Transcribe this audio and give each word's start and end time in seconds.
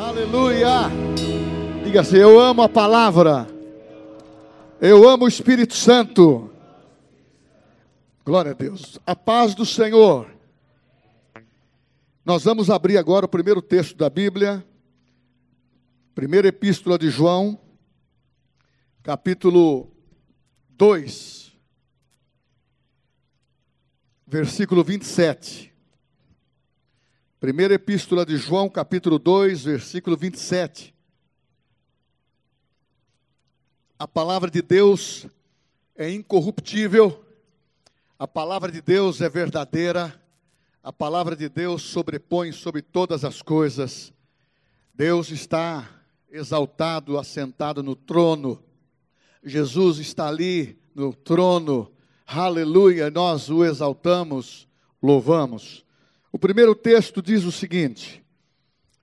Aleluia! 0.00 0.88
Diga 1.84 2.00
assim: 2.00 2.16
Eu 2.16 2.40
amo 2.40 2.62
a 2.62 2.68
palavra, 2.70 3.46
eu 4.80 5.06
amo 5.06 5.26
o 5.26 5.28
Espírito 5.28 5.74
Santo. 5.74 6.50
Glória 8.24 8.52
a 8.52 8.54
Deus. 8.54 8.98
A 9.06 9.14
paz 9.14 9.54
do 9.54 9.66
Senhor. 9.66 10.26
Nós 12.24 12.44
vamos 12.44 12.70
abrir 12.70 12.96
agora 12.96 13.26
o 13.26 13.28
primeiro 13.28 13.60
texto 13.60 13.94
da 13.94 14.08
Bíblia, 14.08 14.66
primeira 16.14 16.48
epístola 16.48 16.98
de 16.98 17.10
João, 17.10 17.58
capítulo 19.02 19.92
2, 20.70 21.52
versículo 24.26 24.82
27. 24.82 25.69
Primeira 27.40 27.72
epístola 27.72 28.26
de 28.26 28.36
João, 28.36 28.68
capítulo 28.68 29.18
2, 29.18 29.64
versículo 29.64 30.14
27. 30.14 30.94
A 33.98 34.06
palavra 34.06 34.50
de 34.50 34.60
Deus 34.60 35.26
é 35.96 36.10
incorruptível, 36.10 37.24
a 38.18 38.28
palavra 38.28 38.70
de 38.70 38.82
Deus 38.82 39.22
é 39.22 39.28
verdadeira, 39.30 40.22
a 40.82 40.92
palavra 40.92 41.34
de 41.34 41.48
Deus 41.48 41.80
sobrepõe 41.80 42.52
sobre 42.52 42.82
todas 42.82 43.24
as 43.24 43.40
coisas. 43.40 44.12
Deus 44.92 45.30
está 45.30 45.88
exaltado, 46.30 47.18
assentado 47.18 47.82
no 47.82 47.96
trono. 47.96 48.62
Jesus 49.42 49.96
está 49.96 50.28
ali 50.28 50.78
no 50.94 51.14
trono. 51.14 51.90
Aleluia, 52.26 53.10
nós 53.10 53.48
o 53.48 53.64
exaltamos, 53.64 54.68
louvamos. 55.02 55.86
O 56.32 56.38
primeiro 56.38 56.76
texto 56.76 57.20
diz 57.20 57.42
o 57.42 57.50
seguinte, 57.50 58.24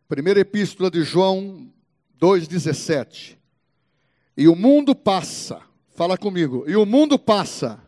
primeira 0.07 0.39
epístola 0.39 0.89
de 0.89 1.03
João 1.03 1.69
2,17. 2.17 3.37
E 4.37 4.47
o 4.47 4.55
mundo 4.55 4.95
passa, 4.95 5.61
fala 5.93 6.17
comigo, 6.17 6.63
e 6.67 6.77
o 6.77 6.85
mundo 6.85 7.19
passa, 7.19 7.81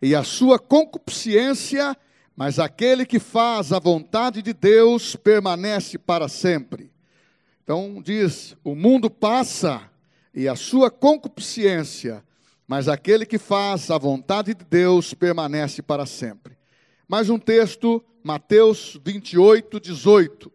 e 0.00 0.14
a 0.14 0.24
sua 0.24 0.58
concupiscência, 0.58 1.94
mas 2.34 2.58
aquele 2.58 3.04
que 3.04 3.18
faz 3.18 3.70
a 3.70 3.78
vontade 3.78 4.40
de 4.40 4.54
Deus 4.54 5.14
permanece 5.14 5.98
para 5.98 6.26
sempre. 6.26 6.90
Então 7.62 8.00
diz: 8.02 8.56
o 8.64 8.74
mundo 8.74 9.10
passa, 9.10 9.82
e 10.34 10.48
a 10.48 10.56
sua 10.56 10.90
concupiscência, 10.90 12.24
mas 12.66 12.88
aquele 12.88 13.26
que 13.26 13.36
faz 13.36 13.90
a 13.90 13.98
vontade 13.98 14.54
de 14.54 14.64
Deus 14.64 15.12
permanece 15.12 15.82
para 15.82 16.06
sempre. 16.06 16.59
Mais 17.10 17.28
um 17.28 17.40
texto, 17.40 18.00
Mateus 18.22 18.96
28, 19.04 19.80
18. 19.80 20.52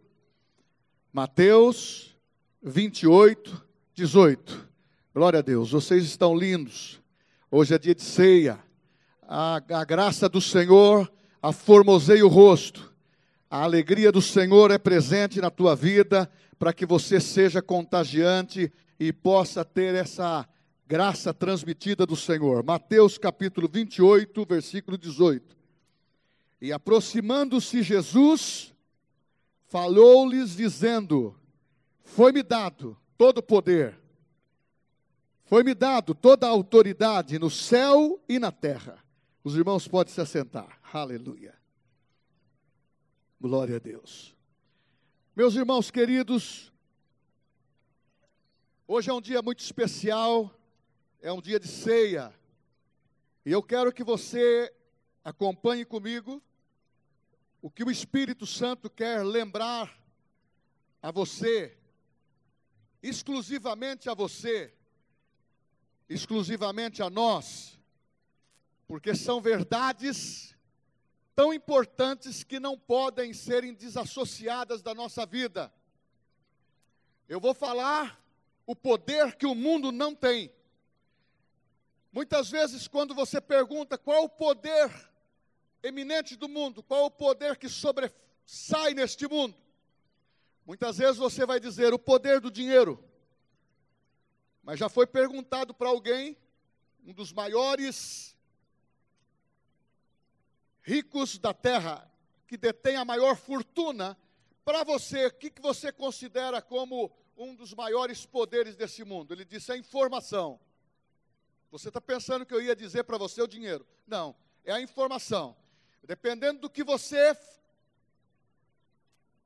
Mateus 1.12 2.16
28, 2.64 3.62
18. 3.94 4.66
Glória 5.14 5.40
a 5.40 5.42
Deus, 5.42 5.72
vocês 5.72 6.06
estão 6.06 6.34
lindos. 6.34 7.02
Hoje 7.52 7.76
é 7.76 7.78
dia 7.78 7.94
de 7.94 8.04
ceia. 8.04 8.58
A, 9.24 9.62
a 9.70 9.84
graça 9.84 10.30
do 10.30 10.40
Senhor 10.40 11.12
aformoseia 11.42 12.26
o 12.26 12.30
rosto. 12.30 12.90
A 13.50 13.64
alegria 13.64 14.10
do 14.10 14.22
Senhor 14.22 14.72
é 14.72 14.78
presente 14.78 15.42
na 15.42 15.50
tua 15.50 15.76
vida 15.76 16.32
para 16.58 16.72
que 16.72 16.86
você 16.86 17.20
seja 17.20 17.62
contagiante 17.62 18.72
e 18.98 19.12
possa 19.12 19.66
ter 19.66 19.94
essa 19.94 20.48
graça 20.88 21.34
transmitida 21.34 22.06
do 22.06 22.16
Senhor. 22.16 22.64
Mateus 22.64 23.18
capítulo 23.18 23.68
28, 23.70 24.46
versículo 24.46 24.98
18. 24.98 25.65
E 26.66 26.74
aproximando-se 26.74 27.84
Jesus, 27.84 28.74
falou-lhes 29.68 30.56
dizendo: 30.56 31.40
Foi-me 32.04 32.42
dado 32.42 32.98
todo 33.16 33.38
o 33.38 33.44
poder, 33.44 33.96
foi-me 35.44 35.76
dado 35.76 36.16
toda 36.16 36.48
a 36.48 36.50
autoridade 36.50 37.38
no 37.38 37.52
céu 37.52 38.20
e 38.28 38.40
na 38.40 38.52
terra. 38.52 38.98
Os 39.44 39.56
irmãos 39.56 39.88
podem 39.88 40.12
se 40.12 40.20
assentar. 40.20 40.80
Aleluia. 40.92 41.54
Glória 43.40 43.76
a 43.76 43.80
Deus. 43.80 44.36
Meus 45.36 45.54
irmãos 45.54 45.92
queridos, 45.92 46.74
hoje 48.88 49.12
é 49.12 49.14
um 49.14 49.22
dia 49.22 49.44
muito 49.44 49.60
especial, 49.60 50.52
é 51.22 51.32
um 51.32 51.42
dia 51.42 51.60
de 51.60 51.68
ceia. 51.68 52.34
E 53.46 53.52
eu 53.52 53.62
quero 53.62 53.94
que 53.94 54.04
você 54.04 54.74
Acompanhe 55.26 55.84
comigo 55.84 56.40
o 57.66 57.70
que 57.72 57.84
o 57.84 57.90
Espírito 57.90 58.46
Santo 58.46 58.92
quer 58.92 59.26
lembrar 59.26 60.00
a 61.02 61.10
você, 61.10 61.76
exclusivamente 63.02 64.08
a 64.08 64.14
você, 64.14 64.72
exclusivamente 66.08 67.02
a 67.02 67.10
nós, 67.10 67.80
porque 68.88 69.16
são 69.16 69.42
verdades 69.42 70.56
tão 71.34 71.52
importantes 71.52 72.44
que 72.44 72.60
não 72.60 72.78
podem 72.78 73.34
serem 73.34 73.74
desassociadas 73.74 74.84
da 74.84 74.94
nossa 74.94 75.26
vida. 75.26 75.74
Eu 77.28 77.40
vou 77.40 77.56
falar 77.56 78.24
o 78.68 78.76
poder 78.76 79.36
que 79.36 79.48
o 79.48 79.56
mundo 79.56 79.92
não 79.92 80.14
tem. 80.14 80.54
Muitas 82.12 82.48
vezes, 82.48 82.88
quando 82.88 83.16
você 83.16 83.42
pergunta 83.42 83.98
qual 83.98 84.26
o 84.26 84.30
poder 84.30 85.15
eminente 85.88 86.36
do 86.36 86.50
mundo, 86.50 86.82
qual 86.82 87.06
o 87.06 87.12
poder 87.12 87.58
que 87.58 87.70
sobressai 87.70 88.94
neste 88.94 89.28
mundo? 89.28 89.56
Muitas 90.66 90.98
vezes 90.98 91.18
você 91.18 91.46
vai 91.46 91.60
dizer 91.60 91.94
o 91.94 92.00
poder 92.00 92.40
do 92.40 92.50
dinheiro. 92.50 93.04
Mas 94.64 94.80
já 94.80 94.90
foi 94.90 95.06
perguntado 95.06 95.74
para 95.74 95.90
alguém, 95.90 96.36
um 97.06 97.14
dos 97.14 97.32
maiores 97.32 98.36
ricos 100.82 101.38
da 101.38 101.54
terra, 101.54 102.12
que 102.48 102.58
detém 102.58 102.96
a 102.96 103.06
maior 103.06 103.36
fortuna, 103.36 104.18
para 104.64 104.84
você, 104.84 105.28
o 105.28 105.34
que, 105.34 105.52
que 105.52 105.62
você 105.62 105.92
considera 105.92 106.62
como 106.62 107.16
um 107.38 107.54
dos 107.54 107.74
maiores 107.74 108.26
poderes 108.26 108.76
desse 108.76 109.04
mundo? 109.04 109.34
Ele 109.34 109.46
disse 109.46 109.72
a 109.72 109.78
informação. 109.78 110.60
Você 111.70 111.90
está 111.90 112.02
pensando 112.02 112.46
que 112.46 112.54
eu 112.54 112.62
ia 112.62 112.76
dizer 112.76 113.04
para 113.04 113.18
você 113.18 113.42
o 113.42 113.48
dinheiro? 113.48 113.86
Não, 114.08 114.36
é 114.64 114.72
a 114.72 114.82
informação. 114.82 115.56
Dependendo 116.06 116.62
do 116.62 116.70
que 116.70 116.84
você 116.84 117.36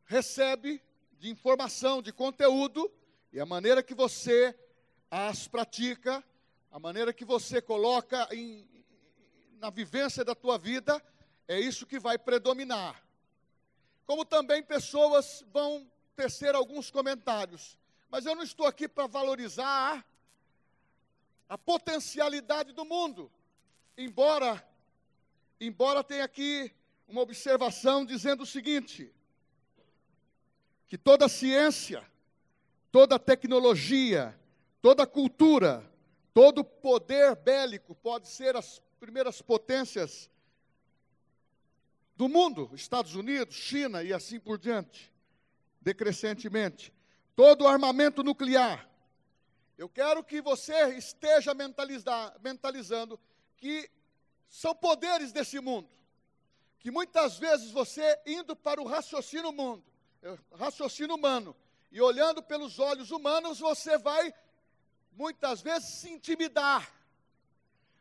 recebe 0.03 0.83
de 1.17 1.29
informação, 1.29 2.01
de 2.01 2.11
conteúdo, 2.11 2.91
e 3.31 3.39
a 3.39 3.45
maneira 3.45 3.81
que 3.81 3.93
você 3.93 4.53
as 5.09 5.47
pratica, 5.47 6.21
a 6.69 6.77
maneira 6.77 7.13
que 7.13 7.23
você 7.23 7.61
coloca 7.61 8.27
em, 8.35 8.67
na 9.53 9.69
vivência 9.69 10.25
da 10.25 10.35
tua 10.35 10.57
vida, 10.57 11.01
é 11.47 11.57
isso 11.57 11.85
que 11.85 11.97
vai 11.97 12.17
predominar. 12.17 13.01
Como 14.05 14.25
também 14.25 14.61
pessoas 14.61 15.45
vão 15.53 15.89
tecer 16.13 16.55
alguns 16.55 16.91
comentários, 16.91 17.77
mas 18.09 18.25
eu 18.25 18.35
não 18.35 18.43
estou 18.43 18.65
aqui 18.65 18.85
para 18.85 19.07
valorizar 19.07 20.05
a 21.47 21.57
potencialidade 21.57 22.73
do 22.73 22.83
mundo, 22.83 23.31
embora 23.97 24.61
embora 25.59 26.03
tenha 26.03 26.23
aqui 26.23 26.71
uma 27.07 27.21
observação 27.21 28.05
dizendo 28.05 28.43
o 28.43 28.45
seguinte: 28.45 29.13
que 30.87 30.97
toda 30.97 31.27
ciência, 31.27 32.05
toda 32.91 33.19
tecnologia, 33.19 34.37
toda 34.81 35.05
cultura, 35.05 35.87
todo 36.33 36.63
poder 36.63 37.35
bélico 37.35 37.93
pode 37.95 38.27
ser 38.27 38.55
as 38.55 38.81
primeiras 38.99 39.41
potências 39.41 40.29
do 42.15 42.27
mundo, 42.27 42.69
Estados 42.73 43.15
Unidos, 43.15 43.55
China 43.55 44.03
e 44.03 44.11
assim 44.11 44.39
por 44.39 44.57
diante, 44.57 45.11
decrescentemente. 45.79 46.93
Todo 47.35 47.67
armamento 47.67 48.21
nuclear. 48.23 48.89
Eu 49.77 49.87
quero 49.87 50.21
que 50.21 50.41
você 50.41 50.97
esteja 50.97 51.53
mentalizando 52.41 53.17
que 53.55 53.89
são 54.49 54.75
poderes 54.75 55.31
desse 55.31 55.59
mundo, 55.59 55.87
que 56.79 56.89
muitas 56.89 57.37
vezes 57.37 57.71
você 57.71 58.19
indo 58.25 58.55
para 58.55 58.81
o 58.81 58.85
raciocínio 58.85 59.51
mundo, 59.51 59.83
eh, 60.23 60.37
raciocínio 60.55 61.15
humano, 61.15 61.55
e 61.91 62.01
olhando 62.01 62.41
pelos 62.41 62.79
olhos 62.79 63.11
humanos, 63.11 63.59
você 63.59 63.97
vai 63.97 64.33
muitas 65.11 65.61
vezes 65.61 65.89
se 65.89 66.09
intimidar. 66.09 66.91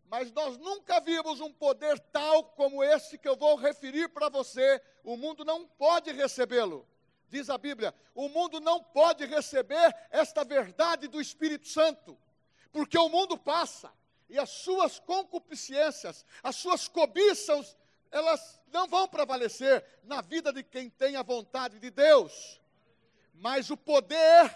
Mas 0.06 0.32
nós 0.32 0.56
nunca 0.56 1.00
vimos 1.00 1.40
um 1.40 1.52
poder 1.52 1.98
tal 1.98 2.44
como 2.44 2.82
esse 2.82 3.18
que 3.18 3.28
eu 3.28 3.36
vou 3.36 3.56
referir 3.56 4.08
para 4.08 4.30
você. 4.30 4.82
O 5.04 5.16
mundo 5.16 5.44
não 5.44 5.66
pode 5.66 6.10
recebê-lo. 6.12 6.88
Diz 7.28 7.50
a 7.50 7.58
Bíblia: 7.58 7.94
o 8.14 8.28
mundo 8.28 8.58
não 8.58 8.82
pode 8.82 9.26
receber 9.26 9.94
esta 10.10 10.44
verdade 10.44 11.08
do 11.08 11.20
Espírito 11.20 11.68
Santo, 11.68 12.18
porque 12.72 12.96
o 12.96 13.10
mundo 13.10 13.36
passa 13.36 13.92
e 14.28 14.38
as 14.38 14.50
suas 14.50 14.98
concupiscências, 14.98 16.24
as 16.42 16.56
suas 16.56 16.86
cobiças, 16.86 17.76
elas 18.10 18.60
não 18.70 18.86
vão 18.86 19.08
prevalecer 19.08 19.84
na 20.04 20.20
vida 20.20 20.52
de 20.52 20.62
quem 20.62 20.90
tem 20.90 21.16
a 21.16 21.22
vontade 21.22 21.78
de 21.78 21.90
Deus. 21.90 22.60
Mas 23.34 23.70
o 23.70 23.76
poder 23.76 24.54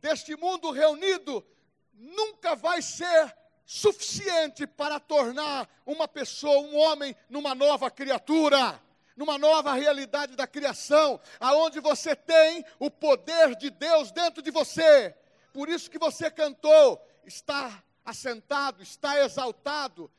deste 0.00 0.36
mundo 0.36 0.70
reunido 0.70 1.46
nunca 1.92 2.54
vai 2.54 2.82
ser 2.82 3.34
suficiente 3.64 4.66
para 4.66 5.00
tornar 5.00 5.68
uma 5.86 6.06
pessoa, 6.06 6.60
um 6.60 6.76
homem, 6.76 7.16
numa 7.28 7.54
nova 7.54 7.90
criatura, 7.90 8.80
numa 9.16 9.38
nova 9.38 9.72
realidade 9.74 10.36
da 10.36 10.46
criação, 10.46 11.20
aonde 11.38 11.80
você 11.80 12.14
tem 12.16 12.64
o 12.78 12.90
poder 12.90 13.54
de 13.56 13.70
Deus 13.70 14.10
dentro 14.10 14.42
de 14.42 14.50
você. 14.50 15.14
Por 15.52 15.68
isso 15.68 15.90
que 15.90 15.98
você 15.98 16.30
cantou, 16.30 17.00
está 17.24 17.82
assentado, 18.04 18.82
está 18.82 19.24
exaltado. 19.24 20.10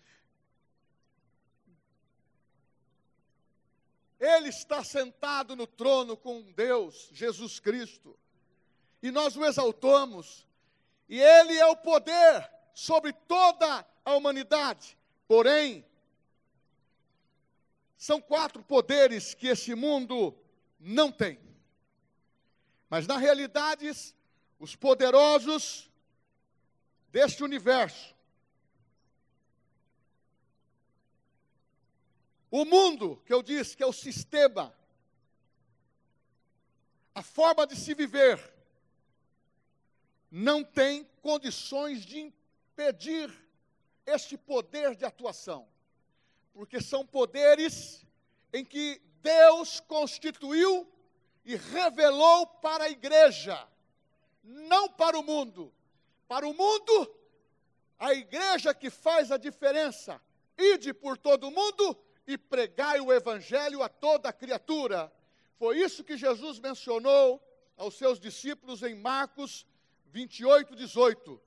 Ele 4.20 4.50
está 4.50 4.84
sentado 4.84 5.56
no 5.56 5.68
trono 5.68 6.18
com 6.18 6.42
Deus, 6.54 7.10
Jesus 7.12 7.60
Cristo. 7.60 8.18
E 9.02 9.12
nós 9.12 9.36
o 9.36 9.46
exaltamos. 9.46 10.48
E 11.08 11.20
ele 11.20 11.58
é 11.58 11.66
o 11.68 11.78
poder 11.78 12.50
sobre 12.74 13.14
toda 13.14 13.86
a 14.04 14.16
humanidade. 14.16 14.98
Porém, 15.28 15.86
são 17.98 18.20
quatro 18.20 18.64
poderes 18.64 19.34
que 19.34 19.48
esse 19.48 19.76
mundo 19.76 20.36
não 20.80 21.12
tem. 21.12 21.40
Mas 22.90 23.06
na 23.08 23.18
realidade, 23.18 23.90
os 24.60 24.76
poderosos 24.76 25.92
deste 27.16 27.46
universo, 27.46 28.14
o 32.52 32.66
mundo, 32.66 33.24
que 33.26 33.34
eu 33.34 33.42
disse 33.42 33.78
que 33.78 33.82
é 33.82 33.86
o 33.86 33.94
sistema, 33.94 34.76
a 37.14 37.24
forma 37.24 37.66
de 37.66 37.78
se 37.78 37.94
viver, 37.94 38.38
não 40.30 40.62
tem 40.62 41.06
condições 41.22 42.06
de 42.06 42.34
pedir 42.76 43.34
este 44.06 44.38
poder 44.38 44.94
de 44.94 45.06
atuação, 45.06 45.66
porque 46.52 46.82
são 46.82 47.06
poderes 47.06 48.06
em 48.52 48.66
que 48.66 49.02
Deus 49.22 49.80
constituiu 49.80 50.86
e 51.46 51.56
revelou 51.56 52.46
para 52.46 52.84
a 52.84 52.90
igreja, 52.90 53.66
não 54.44 54.90
para 54.90 55.18
o 55.18 55.24
mundo. 55.24 55.74
Para 56.28 56.48
o 56.48 56.54
mundo, 56.54 57.16
a 58.00 58.14
igreja 58.14 58.74
que 58.74 58.90
faz 58.90 59.32
a 59.32 59.38
diferença. 59.38 60.22
Ide 60.58 60.94
por 60.94 61.18
todo 61.18 61.48
o 61.48 61.52
mundo 61.52 61.98
e 62.28 62.38
pregai 62.38 63.00
o 63.00 63.14
evangelho 63.14 63.84
a 63.84 63.90
toda 63.90 64.34
criatura. 64.34 65.12
Foi 65.58 65.78
isso 65.78 66.04
que 66.04 66.18
Jesus 66.18 66.60
mencionou 66.60 67.42
aos 67.78 67.98
seus 67.98 68.20
discípulos 68.20 68.84
em 68.84 68.96
Marcos 68.96 69.66
28, 70.08 70.76
18. 70.76 71.42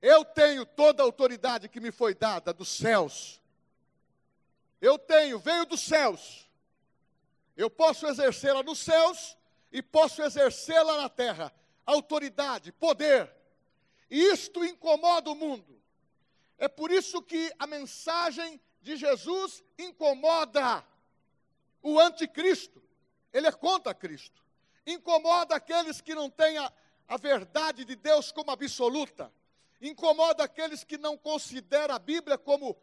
Eu 0.00 0.24
tenho 0.24 0.64
toda 0.64 1.02
a 1.02 1.06
autoridade 1.06 1.68
que 1.68 1.80
me 1.80 1.90
foi 1.90 2.14
dada 2.14 2.52
dos 2.52 2.68
céus. 2.68 3.40
Eu 4.80 4.98
tenho, 4.98 5.38
veio 5.38 5.66
dos 5.66 5.80
céus. 5.80 6.48
Eu 7.56 7.68
posso 7.68 8.06
exercê-la 8.06 8.62
nos 8.62 8.78
céus 8.78 9.36
e 9.72 9.82
posso 9.82 10.22
exercê-la 10.22 11.02
na 11.02 11.08
terra. 11.08 11.52
Autoridade, 11.88 12.72
poder. 12.72 13.32
E 14.10 14.18
isto 14.32 14.64
incomoda 14.64 15.30
o 15.30 15.34
mundo. 15.34 15.80
É 16.58 16.68
por 16.68 16.90
isso 16.90 17.22
que 17.22 17.52
a 17.58 17.66
mensagem 17.66 18.60
de 18.80 18.96
Jesus 18.96 19.64
incomoda 19.78 20.84
o 21.82 21.98
anticristo. 21.98 22.82
Ele 23.32 23.46
é 23.46 23.52
contra 23.52 23.94
Cristo. 23.94 24.42
Incomoda 24.86 25.56
aqueles 25.56 26.00
que 26.00 26.14
não 26.14 26.28
têm 26.28 26.58
a, 26.58 26.72
a 27.06 27.16
verdade 27.16 27.84
de 27.84 27.94
Deus 27.94 28.32
como 28.32 28.50
absoluta 28.50 29.32
incomoda 29.80 30.44
aqueles 30.44 30.84
que 30.84 30.98
não 30.98 31.16
consideram 31.16 31.94
a 31.94 31.98
Bíblia 31.98 32.36
como 32.36 32.76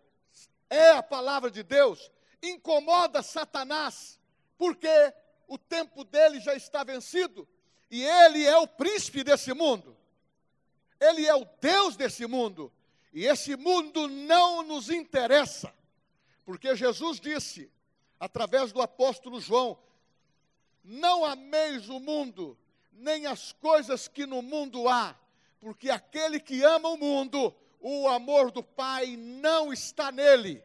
é 0.70 0.92
a 0.92 1.04
palavra 1.04 1.52
de 1.52 1.62
Deus, 1.62 2.12
incomoda 2.42 3.22
Satanás, 3.22 4.20
porque 4.58 5.14
o 5.48 5.58
tempo 5.58 6.04
dele 6.04 6.40
já 6.40 6.56
está 6.56 6.84
vencido 6.84 7.48
e 7.98 8.04
ele 8.04 8.46
é 8.46 8.58
o 8.58 8.68
príncipe 8.68 9.24
desse 9.24 9.54
mundo, 9.54 9.96
ele 11.00 11.26
é 11.26 11.36
o 11.36 11.48
Deus 11.62 11.96
desse 11.96 12.26
mundo, 12.26 12.72
e 13.14 13.26
esse 13.26 13.56
mundo 13.56 14.08
não 14.08 14.64
nos 14.64 14.90
interessa, 14.90 15.74
porque 16.44 16.76
Jesus 16.76 17.20
disse, 17.20 17.72
através 18.20 18.72
do 18.72 18.82
apóstolo 18.82 19.40
João: 19.40 19.78
Não 20.84 21.26
ameis 21.26 21.90
o 21.90 22.00
mundo, 22.00 22.58
nem 22.92 23.26
as 23.26 23.52
coisas 23.52 24.08
que 24.08 24.26
no 24.26 24.42
mundo 24.42 24.88
há 24.88 25.16
porque 25.66 25.90
aquele 25.90 26.40
que 26.40 26.62
ama 26.62 26.90
o 26.90 26.96
mundo, 26.96 27.52
o 27.80 28.08
amor 28.08 28.52
do 28.52 28.62
Pai 28.62 29.18
não 29.18 29.74
está 29.74 30.12
nele. 30.12 30.64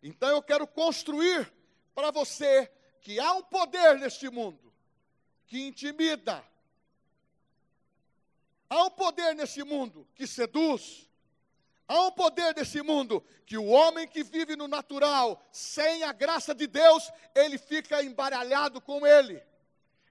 Então 0.00 0.28
eu 0.28 0.40
quero 0.40 0.68
construir 0.68 1.52
para 1.92 2.12
você 2.12 2.70
que 3.00 3.18
há 3.18 3.32
um 3.32 3.42
poder 3.42 3.98
neste 3.98 4.30
mundo 4.30 4.72
que 5.48 5.66
intimida, 5.66 6.44
há 8.68 8.84
um 8.84 8.90
poder 8.90 9.34
nesse 9.34 9.62
mundo 9.62 10.06
que 10.14 10.26
seduz, 10.26 11.08
há 11.86 12.02
um 12.02 12.12
poder 12.12 12.54
nesse 12.54 12.82
mundo 12.82 13.24
que 13.44 13.56
o 13.56 13.66
homem 13.66 14.06
que 14.08 14.22
vive 14.22 14.56
no 14.56 14.66
natural, 14.66 15.42
sem 15.50 16.02
a 16.02 16.12
graça 16.12 16.54
de 16.54 16.66
Deus, 16.66 17.10
ele 17.34 17.58
fica 17.58 18.02
embaralhado 18.02 18.80
com 18.80 19.06
ele, 19.06 19.42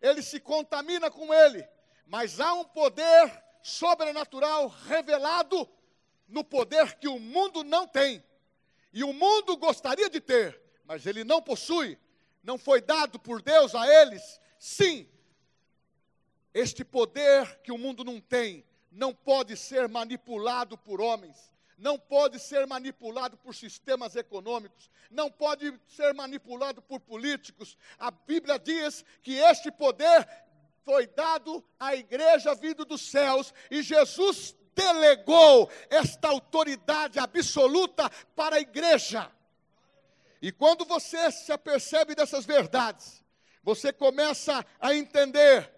ele 0.01 0.21
se 0.21 0.39
contamina 0.39 1.11
com 1.11 1.33
ele, 1.33 1.67
mas 2.07 2.39
há 2.39 2.53
um 2.53 2.63
poder 2.63 3.43
sobrenatural 3.61 4.67
revelado 4.67 5.67
no 6.27 6.43
poder 6.43 6.95
que 6.95 7.07
o 7.07 7.19
mundo 7.19 7.63
não 7.63 7.87
tem. 7.87 8.23
E 8.93 9.03
o 9.03 9.11
mundo 9.11 9.57
gostaria 9.57 10.09
de 10.09 10.21
ter, 10.21 10.61
mas 10.85 11.05
ele 11.05 11.23
não 11.23 11.41
possui. 11.41 11.97
Não 12.43 12.57
foi 12.57 12.79
dado 12.79 13.19
por 13.19 13.41
Deus 13.41 13.73
a 13.73 13.87
eles. 14.01 14.39
Sim, 14.59 15.09
este 16.55 16.85
poder 16.85 17.59
que 17.61 17.71
o 17.71 17.77
mundo 17.77 18.01
não 18.05 18.21
tem 18.21 18.63
não 18.89 19.13
pode 19.13 19.57
ser 19.57 19.89
manipulado 19.89 20.77
por 20.77 21.01
homens, 21.01 21.51
não 21.77 21.99
pode 21.99 22.39
ser 22.39 22.65
manipulado 22.65 23.35
por 23.35 23.53
sistemas 23.53 24.15
econômicos, 24.15 24.89
não 25.11 25.29
pode 25.29 25.77
ser 25.85 26.13
manipulado 26.13 26.81
por 26.81 27.01
políticos. 27.01 27.77
A 27.99 28.09
Bíblia 28.09 28.57
diz 28.57 29.03
que 29.21 29.33
este 29.33 29.69
poder 29.69 30.25
foi 30.85 31.07
dado 31.07 31.61
à 31.77 31.93
igreja 31.93 32.55
vindo 32.55 32.85
dos 32.85 33.01
céus 33.01 33.53
e 33.69 33.83
Jesus 33.83 34.55
delegou 34.73 35.69
esta 35.89 36.29
autoridade 36.29 37.19
absoluta 37.19 38.09
para 38.33 38.55
a 38.55 38.61
igreja. 38.61 39.29
E 40.41 40.53
quando 40.53 40.85
você 40.85 41.29
se 41.33 41.51
apercebe 41.51 42.15
dessas 42.15 42.45
verdades, 42.45 43.21
você 43.61 43.91
começa 43.91 44.65
a 44.79 44.95
entender 44.95 45.74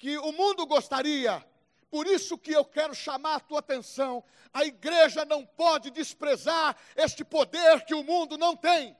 que 0.00 0.16
o 0.16 0.32
mundo 0.32 0.64
gostaria, 0.64 1.46
por 1.90 2.06
isso 2.06 2.38
que 2.38 2.52
eu 2.52 2.64
quero 2.64 2.94
chamar 2.94 3.34
a 3.34 3.40
tua 3.40 3.58
atenção, 3.58 4.24
a 4.50 4.64
igreja 4.64 5.26
não 5.26 5.44
pode 5.44 5.90
desprezar 5.90 6.74
este 6.96 7.22
poder 7.22 7.84
que 7.84 7.94
o 7.94 8.02
mundo 8.02 8.38
não 8.38 8.56
tem. 8.56 8.96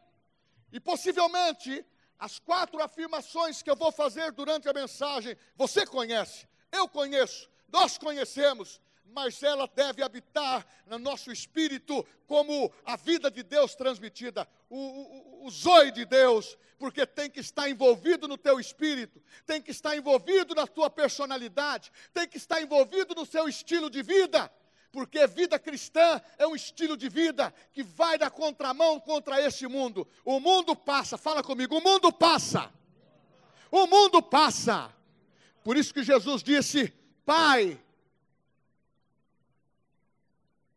E 0.70 0.78
possivelmente 0.78 1.82
as 2.18 2.38
quatro 2.38 2.82
afirmações 2.82 3.62
que 3.62 3.70
eu 3.70 3.76
vou 3.76 3.90
fazer 3.90 4.30
durante 4.32 4.68
a 4.68 4.74
mensagem, 4.74 5.34
você 5.56 5.86
conhece, 5.86 6.46
eu 6.70 6.86
conheço, 6.86 7.48
nós 7.72 7.96
conhecemos, 7.96 8.78
mas 9.12 9.42
ela 9.42 9.66
deve 9.66 10.02
habitar 10.02 10.66
no 10.86 10.98
nosso 10.98 11.30
espírito 11.30 12.06
como 12.26 12.72
a 12.84 12.96
vida 12.96 13.30
de 13.30 13.42
Deus 13.42 13.74
transmitida, 13.74 14.48
o, 14.68 14.76
o, 14.76 15.46
o 15.46 15.50
zoe 15.50 15.90
de 15.90 16.04
Deus, 16.04 16.56
porque 16.78 17.06
tem 17.06 17.28
que 17.28 17.40
estar 17.40 17.68
envolvido 17.68 18.26
no 18.28 18.38
teu 18.38 18.58
espírito, 18.60 19.22
tem 19.44 19.60
que 19.60 19.70
estar 19.70 19.96
envolvido 19.96 20.54
na 20.54 20.66
tua 20.66 20.88
personalidade, 20.88 21.90
tem 22.12 22.26
que 22.26 22.36
estar 22.36 22.62
envolvido 22.62 23.14
no 23.14 23.26
seu 23.26 23.48
estilo 23.48 23.90
de 23.90 24.02
vida 24.02 24.50
porque 24.92 25.26
vida 25.26 25.58
cristã 25.58 26.20
é 26.36 26.46
um 26.46 26.54
estilo 26.54 26.96
de 26.96 27.08
vida 27.08 27.54
que 27.72 27.82
vai 27.82 28.18
da 28.18 28.28
contramão 28.28 28.98
contra 28.98 29.40
este 29.40 29.66
mundo. 29.68 30.06
O 30.24 30.40
mundo 30.40 30.74
passa, 30.74 31.16
fala 31.16 31.42
comigo, 31.42 31.78
o 31.78 31.80
mundo 31.80 32.12
passa. 32.12 32.72
O 33.70 33.86
mundo 33.86 34.20
passa. 34.20 34.92
Por 35.62 35.76
isso 35.76 35.94
que 35.94 36.02
Jesus 36.02 36.42
disse: 36.42 36.92
Pai, 37.24 37.80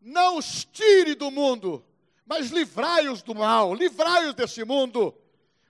não 0.04 0.38
os 0.38 0.66
tire 0.66 1.16
do 1.16 1.32
mundo, 1.32 1.84
mas 2.26 2.50
livrai-os 2.52 3.22
do 3.22 3.34
mal, 3.34 3.74
livrai-os 3.74 4.34
desse 4.34 4.64
mundo. 4.66 5.16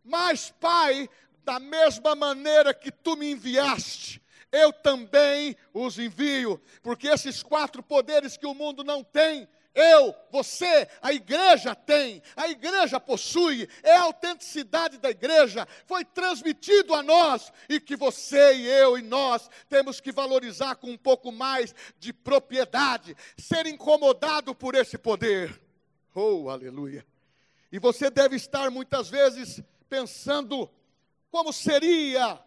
Mas, 0.04 0.54
Pai, 0.60 1.10
da 1.44 1.60
mesma 1.60 2.16
maneira 2.16 2.74
que 2.74 2.92
tu 2.92 3.16
me 3.16 3.32
enviaste, 3.32 4.22
eu 4.52 4.74
também 4.74 5.56
os 5.74 5.98
envio, 5.98 6.62
porque 6.82 7.08
esses 7.08 7.42
quatro 7.42 7.82
poderes 7.82 8.38
que 8.38 8.46
o 8.46 8.54
mundo 8.54 8.84
não 8.84 9.04
tem, 9.04 9.48
eu, 9.75 10.13
você, 10.30 10.88
a 11.01 11.12
igreja 11.12 11.74
tem, 11.74 12.22
a 12.36 12.48
igreja 12.48 13.00
possui, 13.00 13.68
é 13.82 13.96
a 13.96 14.03
autenticidade 14.03 15.00
da 15.00 15.10
igreja, 15.10 15.68
foi 15.88 16.06
transmitido 16.06 16.94
a 16.94 17.01
nós 17.01 17.51
e 17.68 17.80
que 17.80 17.96
você 17.96 18.53
e 18.53 18.68
eu 18.68 19.00
e 19.00 19.01
nós 19.01 19.50
temos 19.68 20.00
que 20.00 20.12
valorizar 20.12 20.75
com 20.75 20.92
um 20.92 20.98
pouco 20.98 21.32
mais 21.32 21.74
de 21.98 22.13
propriedade, 22.13 23.18
ser 23.36 23.65
incomodado 23.65 24.53
por 24.53 24.75
esse 24.75 24.98
poder. 24.98 25.60
Oh, 26.13 26.50
aleluia! 26.50 27.03
E 27.72 27.80
você 27.80 28.12
deve 28.12 28.36
estar 28.36 28.70
muitas 28.70 29.10
vezes 29.10 29.60
pensando 29.89 30.70
como 31.32 31.51
seria 31.51 32.39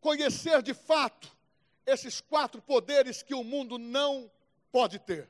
conhecer 0.00 0.62
de 0.62 0.72
fato 0.72 1.35
esses 1.86 2.20
quatro 2.20 2.60
poderes 2.60 3.22
que 3.22 3.34
o 3.34 3.44
mundo 3.44 3.78
não 3.78 4.30
pode 4.72 4.98
ter. 4.98 5.28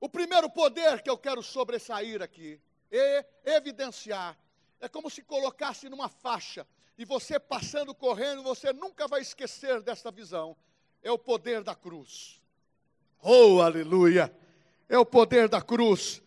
O 0.00 0.08
primeiro 0.08 0.50
poder 0.50 1.02
que 1.02 1.08
eu 1.08 1.16
quero 1.16 1.42
sobressair 1.42 2.20
aqui 2.20 2.60
e 2.90 3.24
evidenciar 3.44 4.36
é 4.80 4.88
como 4.88 5.08
se 5.08 5.22
colocasse 5.22 5.88
numa 5.88 6.08
faixa 6.08 6.66
e 6.98 7.04
você 7.04 7.38
passando 7.38 7.94
correndo, 7.94 8.42
você 8.42 8.72
nunca 8.72 9.06
vai 9.06 9.20
esquecer 9.20 9.82
desta 9.82 10.10
visão. 10.10 10.56
É 11.02 11.10
o 11.10 11.18
poder 11.18 11.62
da 11.62 11.74
cruz. 11.74 12.42
Oh, 13.22 13.60
aleluia! 13.60 14.34
É 14.88 14.98
o 14.98 15.04
poder 15.04 15.48
da 15.48 15.60
cruz. 15.60 16.22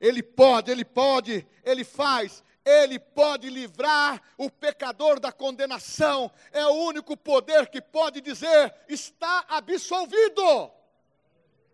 Ele 0.00 0.22
pode, 0.22 0.70
ele 0.70 0.84
pode, 0.84 1.46
ele 1.62 1.84
faz, 1.84 2.42
ele 2.64 2.98
pode 2.98 3.50
livrar 3.50 4.22
o 4.38 4.50
pecador 4.50 5.20
da 5.20 5.30
condenação. 5.30 6.30
É 6.50 6.64
o 6.66 6.72
único 6.72 7.16
poder 7.16 7.68
que 7.68 7.80
pode 7.80 8.20
dizer: 8.20 8.74
está 8.88 9.44
absolvido. 9.48 10.70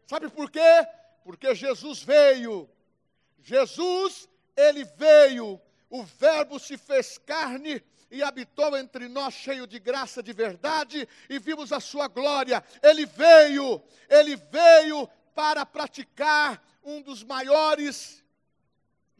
Sabe 0.07 0.29
por 0.29 0.51
quê? 0.51 0.87
Porque 1.23 1.55
Jesus 1.55 2.03
veio. 2.03 2.69
Jesus, 3.43 4.29
ele 4.57 4.85
veio. 4.85 5.61
O 5.89 6.03
Verbo 6.03 6.59
se 6.59 6.77
fez 6.77 7.19
carne 7.19 7.83
e 8.11 8.23
habitou 8.23 8.77
entre 8.77 9.09
nós, 9.09 9.35
cheio 9.35 9.67
de 9.67 9.79
graça, 9.79 10.23
de 10.23 10.33
verdade, 10.33 11.09
e 11.29 11.39
vimos 11.39 11.73
a 11.73 11.79
sua 11.79 12.09
glória. 12.09 12.63
Ele 12.83 13.07
veio, 13.07 13.81
ele 14.09 14.37
veio 14.37 15.09
para 15.35 15.65
praticar 15.65 16.63
um 16.83 17.01
dos 17.01 17.23
maiores 17.23 18.25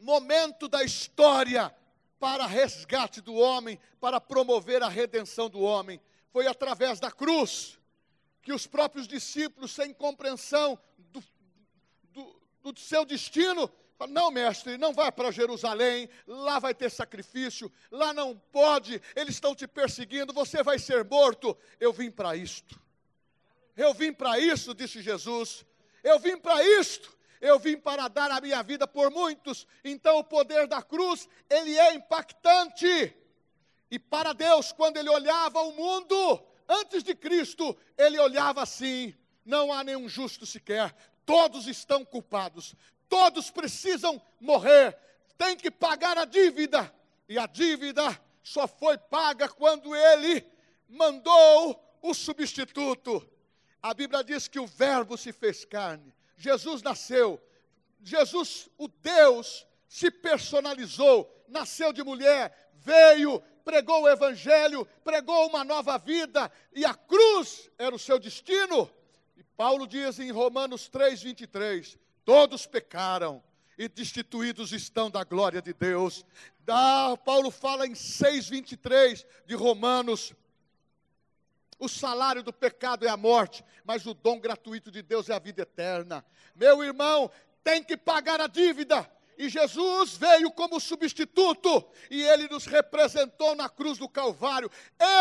momento 0.01 0.67
da 0.67 0.83
história 0.83 1.73
para 2.19 2.45
resgate 2.45 3.21
do 3.21 3.33
homem, 3.33 3.79
para 3.99 4.19
promover 4.19 4.83
a 4.83 4.89
redenção 4.89 5.49
do 5.49 5.61
homem. 5.61 5.99
Foi 6.31 6.47
através 6.47 6.99
da 6.99 7.11
cruz 7.11 7.79
que 8.41 8.53
os 8.53 8.65
próprios 8.65 9.07
discípulos, 9.07 9.71
sem 9.71 9.93
compreensão 9.93 10.77
do, 10.97 11.23
do, 12.11 12.41
do 12.63 12.79
seu 12.79 13.05
destino, 13.05 13.69
falaram: 13.97 14.13
Não, 14.13 14.31
mestre, 14.31 14.77
não 14.77 14.93
vá 14.93 15.11
para 15.11 15.31
Jerusalém, 15.31 16.09
lá 16.27 16.59
vai 16.59 16.73
ter 16.73 16.89
sacrifício, 16.89 17.71
lá 17.91 18.13
não 18.13 18.37
pode, 18.51 19.01
eles 19.15 19.35
estão 19.35 19.55
te 19.55 19.67
perseguindo, 19.67 20.33
você 20.33 20.63
vai 20.63 20.79
ser 20.79 21.03
morto. 21.03 21.57
Eu 21.79 21.93
vim 21.93 22.09
para 22.09 22.35
isto. 22.35 22.79
Eu 23.75 23.93
vim 23.93 24.11
para 24.13 24.39
isso, 24.39 24.73
disse 24.73 25.01
Jesus. 25.01 25.65
Eu 26.03 26.19
vim 26.19 26.37
para 26.37 26.63
isto 26.63 27.15
eu 27.41 27.57
vim 27.57 27.75
para 27.75 28.07
dar 28.07 28.29
a 28.29 28.39
minha 28.39 28.61
vida 28.61 28.87
por 28.87 29.09
muitos. 29.09 29.67
Então 29.83 30.19
o 30.19 30.23
poder 30.23 30.67
da 30.67 30.81
cruz, 30.81 31.27
ele 31.49 31.77
é 31.77 31.95
impactante. 31.95 33.17
E 33.89 33.97
para 33.97 34.31
Deus, 34.31 34.71
quando 34.71 34.97
ele 34.97 35.09
olhava 35.09 35.59
o 35.61 35.73
mundo, 35.73 36.41
antes 36.69 37.03
de 37.03 37.15
Cristo, 37.15 37.75
ele 37.97 38.19
olhava 38.19 38.61
assim: 38.61 39.13
não 39.43 39.73
há 39.73 39.83
nenhum 39.83 40.07
justo 40.07 40.45
sequer, 40.45 40.95
todos 41.25 41.67
estão 41.67 42.05
culpados, 42.05 42.75
todos 43.09 43.49
precisam 43.49 44.21
morrer, 44.39 44.95
tem 45.35 45.57
que 45.57 45.71
pagar 45.71 46.17
a 46.19 46.25
dívida. 46.25 46.93
E 47.27 47.39
a 47.39 47.47
dívida 47.47 48.21
só 48.43 48.67
foi 48.67 48.97
paga 48.97 49.49
quando 49.49 49.95
ele 49.95 50.45
mandou 50.87 51.97
o 52.03 52.13
substituto. 52.13 53.27
A 53.81 53.95
Bíblia 53.95 54.23
diz 54.23 54.47
que 54.47 54.59
o 54.59 54.67
Verbo 54.67 55.17
se 55.17 55.33
fez 55.33 55.65
carne 55.65 56.13
Jesus 56.41 56.81
nasceu, 56.81 57.39
Jesus, 58.01 58.67
o 58.77 58.87
Deus, 58.87 59.67
se 59.87 60.09
personalizou, 60.09 61.29
nasceu 61.47 61.93
de 61.93 62.03
mulher, 62.03 62.71
veio, 62.73 63.39
pregou 63.63 64.01
o 64.01 64.09
Evangelho, 64.09 64.85
pregou 65.03 65.47
uma 65.47 65.63
nova 65.63 65.97
vida, 65.99 66.51
e 66.73 66.83
a 66.83 66.95
cruz 66.95 67.69
era 67.77 67.95
o 67.95 67.99
seu 67.99 68.17
destino. 68.17 68.89
E 69.37 69.43
Paulo 69.43 69.85
diz 69.85 70.19
em 70.19 70.31
Romanos 70.31 70.89
3, 70.89 71.21
23: 71.21 71.99
todos 72.25 72.65
pecaram 72.65 73.43
e 73.77 73.87
destituídos 73.87 74.71
estão 74.71 75.09
da 75.09 75.23
glória 75.23 75.61
de 75.61 75.73
Deus. 75.73 76.25
Da, 76.59 77.17
Paulo 77.17 77.51
fala 77.51 77.85
em 77.85 77.93
6,23 77.93 79.25
de 79.45 79.55
Romanos: 79.55 80.33
o 81.81 81.89
salário 81.89 82.43
do 82.43 82.53
pecado 82.53 83.07
é 83.07 83.09
a 83.09 83.17
morte, 83.17 83.65
mas 83.83 84.05
o 84.05 84.13
dom 84.13 84.39
gratuito 84.39 84.91
de 84.91 85.01
Deus 85.01 85.29
é 85.29 85.33
a 85.33 85.39
vida 85.39 85.63
eterna. 85.63 86.23
Meu 86.55 86.83
irmão, 86.83 87.29
tem 87.63 87.83
que 87.83 87.97
pagar 87.97 88.39
a 88.39 88.45
dívida. 88.45 89.09
E 89.35 89.49
Jesus 89.49 90.15
veio 90.15 90.51
como 90.51 90.79
substituto 90.79 91.83
e 92.11 92.21
ele 92.21 92.47
nos 92.47 92.67
representou 92.67 93.55
na 93.55 93.67
cruz 93.67 93.97
do 93.97 94.07
Calvário. 94.07 94.69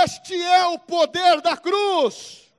Este 0.04 0.34
é 0.34 0.66
o 0.66 0.78
poder 0.78 1.40
da 1.40 1.56
cruz. 1.56 2.52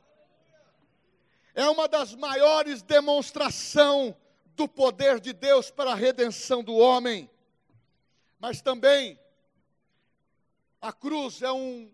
É 1.54 1.70
uma 1.70 1.88
das 1.88 2.16
maiores 2.16 2.82
demonstrações 2.82 4.16
do 4.56 4.68
poder 4.68 5.20
de 5.20 5.32
Deus 5.32 5.70
para 5.70 5.92
a 5.92 5.96
redenção 5.96 6.64
do 6.64 6.76
homem. 6.76 7.30
Mas 8.40 8.64
também 8.64 9.20
a 10.82 10.92
cruz 10.92 11.44
é 11.44 11.52
um 11.52 11.94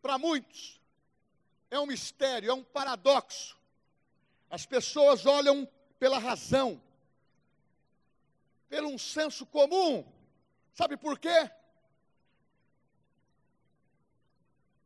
para 0.00 0.18
muitos, 0.18 0.80
é 1.70 1.78
um 1.78 1.86
mistério, 1.86 2.50
é 2.50 2.54
um 2.54 2.64
paradoxo. 2.64 3.58
As 4.48 4.66
pessoas 4.66 5.26
olham 5.26 5.68
pela 5.98 6.18
razão, 6.18 6.80
pelo 8.68 8.88
um 8.88 8.98
senso 8.98 9.46
comum. 9.46 10.04
Sabe 10.74 10.96
por 10.96 11.18
quê? 11.18 11.50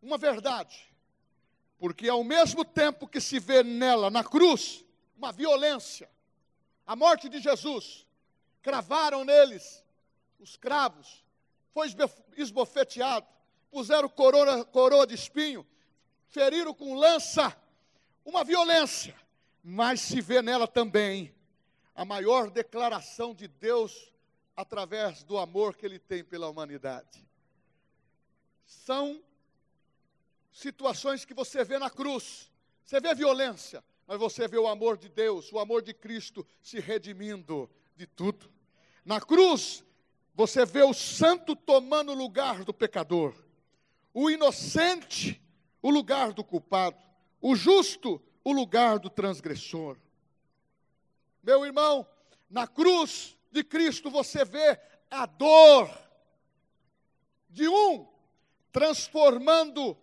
Uma 0.03 0.19
verdade. 0.19 0.93
Porque 1.79 2.09
ao 2.09 2.23
mesmo 2.25 2.65
tempo 2.65 3.07
que 3.07 3.21
se 3.21 3.39
vê 3.39 3.63
nela, 3.63 4.11
na 4.11 4.25
cruz, 4.25 4.85
uma 5.17 5.33
violência, 5.33 6.11
a 6.87 6.95
morte 6.95 7.29
de 7.29 7.41
Jesus, 7.41 8.07
cravaram 8.63 9.25
neles 9.25 9.85
os 10.39 10.57
cravos, 10.57 11.25
foi 11.73 11.89
esbofeteado, 12.37 13.27
puseram 13.75 14.09
coroa, 14.09 14.65
coroa 14.65 15.05
de 15.05 15.17
espinho, 15.17 15.67
feriram 16.29 16.73
com 16.73 16.95
lança, 16.95 17.61
uma 18.25 18.45
violência, 18.45 19.17
mas 19.65 20.01
se 20.01 20.21
vê 20.21 20.41
nela 20.41 20.69
também 20.69 21.35
a 21.93 22.05
maior 22.05 22.51
declaração 22.51 23.35
de 23.35 23.49
Deus 23.49 24.13
através 24.55 25.25
do 25.25 25.37
amor 25.37 25.75
que 25.75 25.85
ele 25.85 25.99
tem 25.99 26.23
pela 26.23 26.49
humanidade. 26.49 27.27
São 28.65 29.21
situações 30.53 31.25
que 31.25 31.35
você 31.35 31.65
vê 31.65 31.77
na 31.77 31.91
cruz, 31.91 32.53
você 32.85 33.01
vê 33.01 33.13
violência, 33.13 33.83
mas 34.07 34.21
você 34.21 34.47
vê 34.47 34.57
o 34.57 34.69
amor 34.69 34.97
de 34.97 35.09
Deus, 35.09 35.53
o 35.53 35.59
amor 35.59 35.83
de 35.83 35.93
Cristo 35.93 36.47
se 36.63 36.79
redimindo 36.79 37.69
de 37.97 38.07
tudo. 38.07 38.49
Na 39.05 39.21
cruz, 39.21 39.83
você 40.33 40.65
vê 40.65 40.85
o 40.85 40.95
santo 40.95 41.57
tomando 41.57 42.15
lugar 42.15 42.63
do 42.63 42.73
pecador 42.73 43.44
o 44.15 44.31
inocente 44.31 45.43
o 45.83 45.91
lugar 45.91 46.33
do 46.33 46.43
culpado, 46.43 46.97
o 47.43 47.55
justo 47.55 48.23
o 48.43 48.53
lugar 48.53 48.99
do 48.99 49.11
transgressor. 49.11 49.99
Meu 51.43 51.67
irmão, 51.67 52.07
na 52.49 52.67
cruz 52.67 53.37
de 53.53 53.63
Cristo 53.63 54.11
você 54.11 54.47
vê 54.47 54.81
a 55.11 55.27
dor 55.27 55.91
de 57.51 57.69
um 57.69 58.09
transformando 58.73 59.95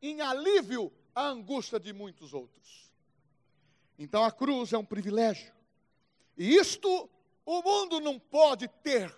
em 0.00 0.20
alívio 0.20 0.92
a 1.12 1.26
angústia 1.26 1.80
de 1.80 1.92
muitos 1.92 2.32
outros. 2.32 2.90
Então 3.98 4.22
a 4.22 4.30
cruz 4.30 4.72
é 4.72 4.78
um 4.78 4.84
privilégio. 4.84 5.52
E 6.36 6.54
isto 6.54 7.10
o 7.44 7.62
mundo 7.62 7.98
não 8.00 8.16
pode 8.18 8.68
ter. 8.68 9.12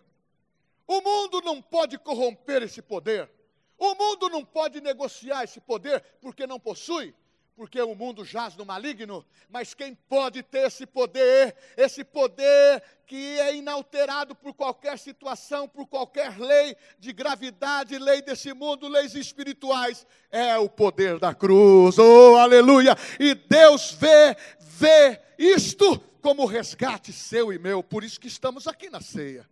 O 0.86 1.02
mundo 1.02 1.42
não 1.42 1.60
pode 1.60 1.98
corromper 1.98 2.62
esse 2.62 2.80
poder. 2.80 3.30
O 3.78 3.94
mundo 3.94 4.28
não 4.28 4.44
pode 4.44 4.80
negociar 4.80 5.44
esse 5.44 5.60
poder 5.60 6.02
porque 6.20 6.46
não 6.46 6.58
possui, 6.58 7.14
porque 7.54 7.80
o 7.80 7.94
mundo 7.94 8.24
jaz 8.24 8.56
no 8.56 8.64
maligno, 8.64 9.24
mas 9.48 9.74
quem 9.74 9.94
pode 9.94 10.42
ter 10.42 10.66
esse 10.66 10.86
poder, 10.86 11.56
esse 11.76 12.04
poder 12.04 12.82
que 13.06 13.38
é 13.38 13.54
inalterado 13.56 14.34
por 14.34 14.52
qualquer 14.54 14.98
situação, 14.98 15.68
por 15.68 15.86
qualquer 15.86 16.38
lei 16.38 16.76
de 16.98 17.12
gravidade, 17.12 17.98
lei 17.98 18.20
desse 18.22 18.52
mundo, 18.52 18.88
leis 18.88 19.14
espirituais, 19.14 20.06
é 20.30 20.56
o 20.56 20.68
poder 20.68 21.18
da 21.18 21.34
cruz. 21.34 21.98
Oh, 21.98 22.36
aleluia! 22.36 22.96
E 23.18 23.34
Deus 23.34 23.92
vê, 23.92 24.36
vê 24.60 25.20
isto 25.38 25.98
como 26.20 26.46
resgate 26.46 27.12
seu 27.12 27.52
e 27.52 27.58
meu, 27.58 27.82
por 27.82 28.04
isso 28.04 28.20
que 28.20 28.28
estamos 28.28 28.66
aqui 28.66 28.90
na 28.90 29.00
ceia. 29.00 29.48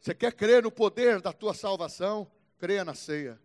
Você 0.00 0.14
quer 0.14 0.32
crer 0.32 0.62
no 0.62 0.70
poder 0.70 1.20
da 1.20 1.32
tua 1.32 1.54
salvação? 1.54 2.30
Creia 2.58 2.84
na 2.84 2.94
ceia. 2.94 3.40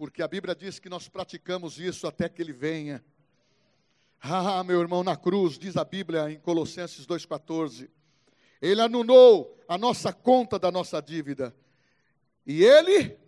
Porque 0.00 0.22
a 0.22 0.28
Bíblia 0.28 0.54
diz 0.54 0.78
que 0.78 0.88
nós 0.88 1.08
praticamos 1.08 1.78
isso 1.78 2.06
até 2.06 2.26
que 2.26 2.40
Ele 2.40 2.54
venha. 2.54 3.04
Ah, 4.22 4.64
meu 4.64 4.80
irmão, 4.80 5.02
na 5.02 5.14
cruz, 5.14 5.58
diz 5.58 5.76
a 5.76 5.84
Bíblia 5.84 6.30
em 6.30 6.38
Colossenses 6.38 7.06
2,14, 7.06 7.88
Ele 8.60 8.80
anulou 8.80 9.58
a 9.68 9.76
nossa 9.76 10.10
conta 10.10 10.58
da 10.58 10.70
nossa 10.70 11.00
dívida, 11.00 11.54
e 12.46 12.62
Ele 12.62 13.18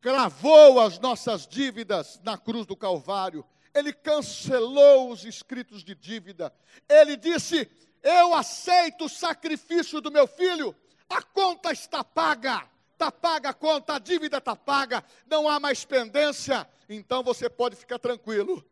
cravou 0.00 0.80
as 0.80 0.98
nossas 0.98 1.46
dívidas 1.46 2.20
na 2.22 2.38
cruz 2.38 2.66
do 2.66 2.74
Calvário, 2.74 3.44
Ele 3.74 3.92
cancelou 3.92 5.10
os 5.10 5.24
escritos 5.24 5.84
de 5.84 5.94
dívida, 5.94 6.52
Ele 6.86 7.16
disse: 7.16 7.70
Eu 8.02 8.34
aceito 8.34 9.04
o 9.06 9.10
sacrifício 9.10 10.02
do 10.02 10.10
meu 10.10 10.26
filho, 10.26 10.74
a 11.08 11.22
conta 11.22 11.70
está 11.70 12.02
paga 12.02 12.66
está 12.94 13.12
paga 13.12 13.50
a 13.50 13.54
conta, 13.54 13.94
a 13.94 13.98
dívida 13.98 14.38
está 14.38 14.56
paga, 14.56 15.04
não 15.26 15.48
há 15.48 15.60
mais 15.60 15.84
pendência, 15.84 16.66
então 16.88 17.22
você 17.22 17.50
pode 17.50 17.76
ficar 17.76 17.98
tranquilo, 17.98 18.64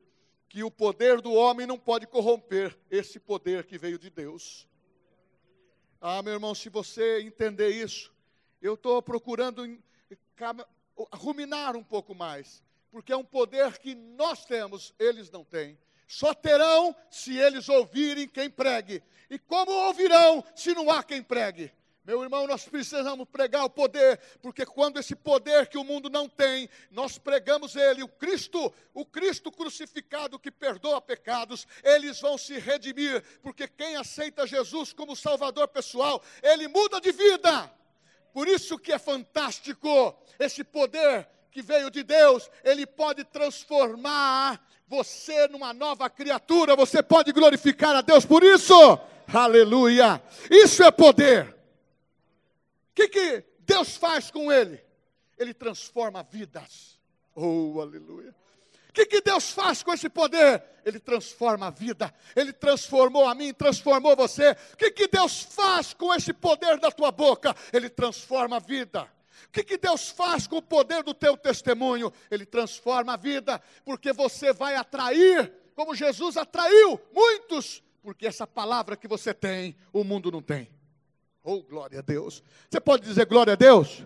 que 0.49 0.63
o 0.63 0.71
poder 0.71 1.21
do 1.21 1.33
homem 1.33 1.67
não 1.67 1.79
pode 1.79 2.07
corromper 2.07 2.79
esse 2.91 3.19
poder 3.19 3.65
que 3.65 3.79
veio 3.79 3.99
de 3.99 4.11
Deus. 4.11 4.69
Ah, 6.01 6.23
meu 6.23 6.35
irmão, 6.35 6.55
se 6.55 6.69
você 6.69 7.21
entender 7.23 7.71
isso, 7.71 8.13
eu 8.61 8.75
estou 8.75 9.01
procurando 9.01 9.79
ruminar 11.13 11.77
um 11.77 11.83
pouco 11.83 12.15
mais, 12.15 12.63
porque 12.91 13.13
é 13.13 13.17
um 13.17 13.25
poder 13.25 13.79
que 13.79 13.95
nós 13.95 14.45
temos, 14.45 14.95
eles 14.99 15.31
não 15.31 15.45
têm. 15.45 15.79
Só 16.07 16.35
terão 16.35 16.95
se 17.11 17.39
eles 17.39 17.69
ouvirem 17.71 18.29
quem 18.29 18.51
pregue. 18.51 19.03
E 19.31 19.39
como 19.39 19.71
ouvirão 19.73 20.45
se 20.55 20.75
não 20.75 20.91
há 20.91 21.03
quem 21.03 21.23
pregue? 21.23 21.73
Meu 22.05 22.21
irmão, 22.25 22.49
nós 22.49 22.65
precisamos 22.65 23.29
pregar 23.31 23.65
o 23.65 23.71
poder, 23.71 24.19
porque 24.41 24.67
quando 24.67 24.99
esse 24.99 25.15
poder 25.15 25.69
que 25.69 25.79
o 25.79 25.85
mundo 25.85 26.11
não 26.11 26.29
tem, 26.29 26.69
nós 26.91 27.17
pregamos 27.17 27.77
ele, 27.77 28.03
o 28.03 28.09
Cristo, 28.09 28.75
o 28.93 29.05
Cristo 29.07 29.53
crucificado 29.53 30.37
que 30.37 30.51
perdoa 30.51 31.01
pecados, 31.01 31.65
eles 31.85 32.21
vão 32.21 32.37
se 32.37 32.59
redimir, 32.59 33.23
porque 33.41 33.69
quem 33.69 33.95
aceita 33.95 34.49
Jesus 34.49 34.93
como 34.93 35.15
Salvador 35.15 35.69
pessoal, 35.69 36.21
ele 36.43 36.67
muda 36.67 37.01
de 37.01 37.13
vida. 37.13 37.71
Por 38.33 38.49
isso 38.49 38.81
que 38.81 38.93
é 38.93 38.99
fantástico 38.99 40.13
esse 40.41 40.65
poder 40.65 41.29
que 41.53 41.63
veio 41.63 41.89
de 41.89 42.03
Deus, 42.03 42.51
ele 42.65 42.85
pode 42.85 43.23
transformar 43.23 44.61
você 44.89 45.47
numa 45.47 45.73
nova 45.73 46.11
criatura, 46.11 46.75
você 46.75 47.01
pode 47.01 47.31
glorificar 47.31 47.95
a 47.95 48.01
Deus 48.01 48.27
por 48.27 48.43
isso. 48.43 48.75
Aleluia! 49.33 50.21
Isso 50.51 50.83
é 50.83 50.91
poder. 50.91 51.62
O 52.93 52.95
que, 52.95 53.09
que 53.09 53.45
Deus 53.61 53.97
faz 53.97 54.31
com 54.31 54.53
ele? 54.53 54.85
Ele 55.39 55.55
transforma 55.55 56.23
vidas. 56.23 57.01
Oh, 57.35 57.81
aleluia. 57.81 58.35
O 58.91 58.93
que, 58.93 59.07
que 59.07 59.23
Deus 59.23 59.51
faz 59.51 59.83
com 59.83 59.95
esse 59.95 60.11
poder? 60.11 60.63
Ele 60.85 61.01
transforma 61.01 61.69
a 61.69 61.71
vida. 61.71 62.15
Ele 62.37 62.53
transformou 62.53 63.27
a 63.27 63.35
mim, 63.35 63.55
transformou 63.55 64.15
você. 64.15 64.51
O 64.75 64.77
que, 64.77 64.91
que 64.91 65.09
Deus 65.09 65.41
faz 65.41 65.95
com 65.95 66.13
esse 66.13 66.35
poder 66.35 66.79
da 66.79 66.91
tua 66.91 67.11
boca? 67.11 67.57
Ele 67.73 67.89
transforma 67.89 68.57
a 68.57 68.61
vida. 68.61 69.11
O 69.47 69.51
que, 69.51 69.65
que 69.65 69.79
Deus 69.79 70.11
faz 70.11 70.47
com 70.47 70.57
o 70.57 70.63
poder 70.63 71.03
do 71.03 71.15
teu 71.15 71.35
testemunho? 71.35 72.13
Ele 72.31 72.45
transforma 72.45 73.15
a 73.15 73.17
vida, 73.17 73.63
porque 73.87 74.13
você 74.13 74.53
vai 74.53 74.77
atrair, 74.77 75.51
como 75.75 75.95
Jesus 75.95 76.37
atraiu 76.37 77.01
muitos, 77.15 77.83
porque 78.03 78.27
essa 78.27 78.47
palavra 78.47 78.95
que 78.95 79.09
você 79.09 79.33
tem, 79.33 79.75
o 79.91 80.05
mundo 80.05 80.31
não 80.31 80.43
tem. 80.43 80.69
Oh, 81.45 81.61
glória 81.63 81.99
a 81.99 82.03
Deus. 82.03 82.43
Você 82.71 82.81
pode 82.81 83.05
dizer 83.05 83.27
glória 83.27 83.55
a 83.55 83.57
Deus? 83.57 84.05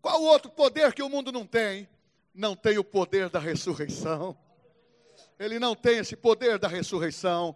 Qual 0.00 0.20
o 0.20 0.24
outro 0.24 0.50
poder 0.50 0.92
que 0.92 1.02
o 1.02 1.08
mundo 1.08 1.30
não 1.30 1.46
tem? 1.46 1.88
Não 2.34 2.56
tem 2.56 2.78
o 2.78 2.84
poder 2.84 3.28
da 3.30 3.38
ressurreição. 3.38 4.36
Ele 5.38 5.60
não 5.60 5.76
tem 5.76 5.98
esse 5.98 6.16
poder 6.16 6.58
da 6.58 6.66
ressurreição. 6.66 7.54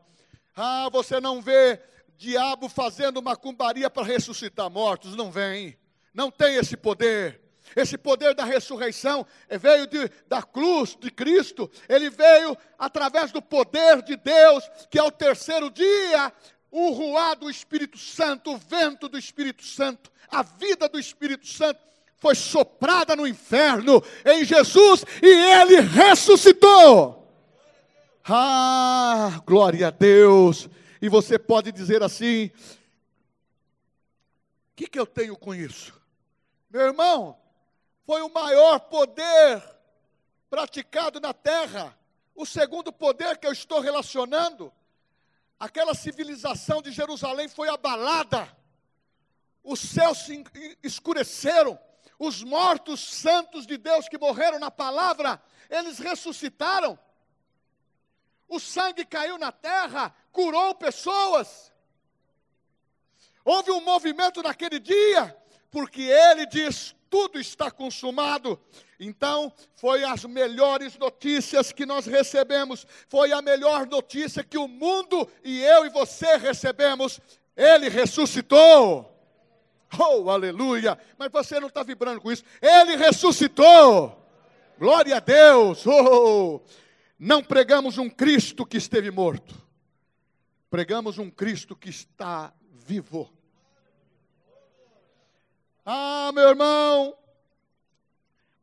Ah, 0.55 0.89
você 0.91 1.21
não 1.21 1.43
vê 1.43 1.81
diabo 2.17 2.69
fazendo 2.69 3.21
macumbaria 3.21 3.91
para 3.91 4.07
ressuscitar 4.07 4.71
mortos, 4.71 5.17
não 5.17 5.31
vem. 5.31 5.77
Não 6.15 6.31
tem 6.31 6.55
esse 6.57 6.77
poder. 6.77 7.41
Esse 7.75 7.99
poder 7.99 8.35
da 8.35 8.45
ressurreição 8.45 9.27
veio 9.61 9.87
de, 9.89 10.09
da 10.29 10.41
cruz 10.43 10.97
de 10.99 11.11
Cristo, 11.11 11.69
ele 11.89 12.09
veio 12.09 12.57
através 12.79 13.33
do 13.33 13.43
poder 13.43 14.03
de 14.03 14.17
Deus, 14.17 14.71
que 14.89 14.99
ao 14.99 15.11
terceiro 15.11 15.69
dia 15.69 16.33
o 16.71 16.91
ruá 16.91 17.35
do 17.35 17.49
Espírito 17.49 17.99
Santo, 17.99 18.53
o 18.53 18.59
vento 18.59 19.09
do 19.09 19.19
Espírito 19.19 19.65
Santo, 19.65 20.11
a 20.29 20.43
vida 20.43 20.89
do 20.89 20.99
Espírito 20.99 21.47
Santo 21.47 21.81
foi 22.17 22.35
soprada 22.35 23.15
no 23.15 23.27
inferno 23.27 24.03
em 24.25 24.45
Jesus 24.45 25.05
e 25.23 25.27
ele 25.27 25.81
ressuscitou. 25.81 27.31
Ah, 28.25 29.41
glória 29.47 29.89
a 29.89 29.91
Deus! 29.91 30.69
E 31.01 31.09
você 31.09 31.39
pode 31.39 31.71
dizer 31.71 32.03
assim: 32.03 32.51
o 34.73 34.75
que, 34.75 34.89
que 34.89 34.99
eu 34.99 35.07
tenho 35.07 35.37
com 35.37 35.55
isso? 35.55 35.95
Meu 36.69 36.83
irmão, 36.83 37.39
foi 38.05 38.23
o 38.23 38.29
maior 38.29 38.81
poder 38.81 39.63
praticado 40.51 41.21
na 41.21 41.33
terra, 41.33 41.97
o 42.35 42.45
segundo 42.45 42.93
poder 42.93 43.39
que 43.39 43.47
eu 43.47 43.53
estou 43.53 43.81
relacionando 43.81 44.73
aquela 45.59 45.95
civilização 45.95 46.83
de 46.83 46.91
Jerusalém 46.91 47.49
foi 47.49 47.69
abalada, 47.69 48.49
os 49.63 49.81
céus 49.81 50.19
se 50.19 50.45
escureceram, 50.83 51.79
os 52.19 52.43
mortos 52.43 53.01
santos 53.01 53.67
de 53.67 53.77
Deus 53.77 54.09
que 54.09 54.19
morreram 54.19 54.59
na 54.59 54.71
palavra, 54.71 55.43
eles 55.69 55.99
ressuscitaram. 55.99 56.99
O 58.49 58.61
sangue 58.61 59.05
caiu 59.05 59.39
na 59.39 59.51
terra, 59.51 60.15
curou 60.31 60.75
pessoas. 60.75 61.73
Houve 63.45 63.71
um 63.73 63.81
movimento 63.81 64.43
naquele 64.43 64.79
dia, 64.79 65.37
porque 65.71 66.03
ele 66.03 66.47
diz: 66.47 66.95
tudo 67.11 67.41
está 67.41 67.71
consumado. 67.71 68.61
Então, 68.99 69.53
foi 69.75 70.05
as 70.05 70.25
melhores 70.25 70.97
notícias 70.97 71.73
que 71.73 71.85
nós 71.85 72.07
recebemos, 72.07 72.87
foi 73.09 73.33
a 73.33 73.43
melhor 73.43 73.87
notícia 73.87 74.43
que 74.43 74.57
o 74.57 74.67
mundo 74.67 75.29
e 75.45 75.63
eu 75.63 75.85
e 75.85 75.91
você 75.91 76.37
recebemos. 76.37 77.21
Ele 77.57 77.89
ressuscitou. 77.89 79.13
Oh, 79.99 80.31
aleluia! 80.31 80.99
Mas 81.19 81.31
você 81.31 81.61
não 81.61 81.69
está 81.69 81.83
vibrando 81.83 82.21
com 82.21 82.33
isso. 82.33 82.45
Ele 82.61 82.97
ressuscitou. 82.97 84.23
Glória 84.79 85.17
a 85.17 85.21
Deus. 85.21 85.87
Oh, 85.87 86.61
não 87.19 87.43
pregamos 87.43 87.97
um 87.99 88.11
Cristo 88.11 88.67
que 88.67 88.77
esteve 88.77 89.11
morto. 89.11 89.55
Pregamos 90.69 91.19
um 91.19 91.31
Cristo 91.31 91.77
que 91.77 91.89
está 91.89 92.53
vivo. 92.73 93.33
Ah, 95.85 96.33
meu 96.35 96.49
irmão, 96.49 97.17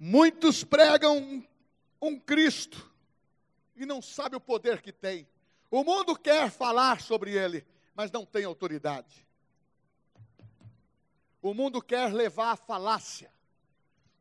muitos 0.06 0.66
pregam 0.66 1.42
um 2.02 2.20
Cristo 2.20 2.92
e 3.74 3.86
não 3.86 4.02
sabe 4.02 4.36
o 4.36 4.42
poder 4.42 4.82
que 4.82 4.92
tem. 4.92 5.26
O 5.72 5.82
mundo 5.82 6.14
quer 6.14 6.52
falar 6.52 7.00
sobre 7.00 7.32
ele, 7.32 7.66
mas 7.96 8.12
não 8.12 8.26
tem 8.26 8.44
autoridade. 8.44 9.26
O 11.42 11.54
mundo 11.54 11.82
quer 11.82 12.12
levar 12.14 12.52
a 12.52 12.58
falácia. 12.58 13.32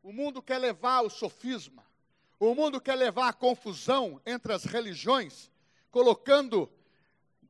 O 0.01 0.13
mundo 0.13 0.41
quer 0.41 0.57
levar 0.57 1.01
o 1.01 1.09
sofisma. 1.09 1.85
O 2.39 2.55
mundo 2.55 2.79
quer 2.79 2.95
levar 2.95 3.27
a 3.27 3.33
confusão 3.33 4.21
entre 4.25 4.53
as 4.53 4.63
religiões, 4.63 5.51
colocando 5.91 6.71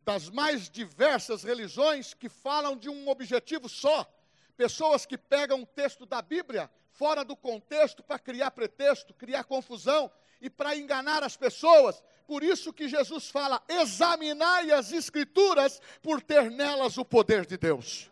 das 0.03 0.27
mais 0.31 0.71
diversas 0.71 1.43
religiões 1.43 2.15
que 2.15 2.29
falam 2.29 2.75
de 2.75 2.89
um 2.89 3.07
objetivo 3.07 3.69
só, 3.69 4.11
Pessoas 4.55 5.05
que 5.05 5.17
pegam 5.17 5.59
um 5.59 5.65
texto 5.65 6.05
da 6.05 6.21
Bíblia 6.21 6.69
fora 6.93 7.25
do 7.25 7.35
contexto 7.35 8.03
para 8.03 8.19
criar 8.19 8.51
pretexto, 8.51 9.13
criar 9.13 9.43
confusão 9.43 10.09
e 10.39 10.49
para 10.49 10.75
enganar 10.75 11.23
as 11.23 11.35
pessoas. 11.35 12.03
Por 12.27 12.43
isso 12.43 12.71
que 12.71 12.87
Jesus 12.87 13.29
fala: 13.29 13.61
examinai 13.67 14.71
as 14.71 14.91
Escrituras 14.91 15.81
por 16.01 16.21
ter 16.21 16.49
nelas 16.49 16.97
o 16.97 17.05
poder 17.05 17.45
de 17.45 17.57
Deus. 17.57 18.09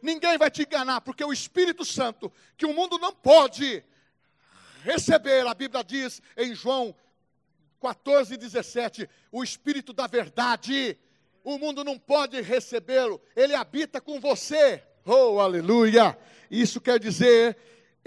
Ninguém 0.00 0.38
vai 0.38 0.50
te 0.50 0.62
enganar, 0.62 1.00
porque 1.00 1.24
o 1.24 1.32
Espírito 1.32 1.84
Santo, 1.84 2.32
que 2.56 2.66
o 2.66 2.72
mundo 2.72 2.98
não 2.98 3.12
pode 3.12 3.82
receber, 4.84 5.44
a 5.44 5.54
Bíblia 5.54 5.82
diz 5.82 6.22
em 6.36 6.54
João 6.54 6.94
14, 7.80 8.36
17, 8.36 9.08
o 9.32 9.42
Espírito 9.42 9.92
da 9.92 10.06
verdade. 10.06 10.96
O 11.42 11.56
mundo 11.56 11.82
não 11.82 11.98
pode 11.98 12.40
recebê-lo, 12.42 13.20
ele 13.34 13.54
habita 13.54 14.00
com 14.00 14.20
você. 14.20 14.82
Oh, 15.06 15.40
aleluia! 15.40 16.18
Isso 16.50 16.80
quer 16.80 16.98
dizer 16.98 17.56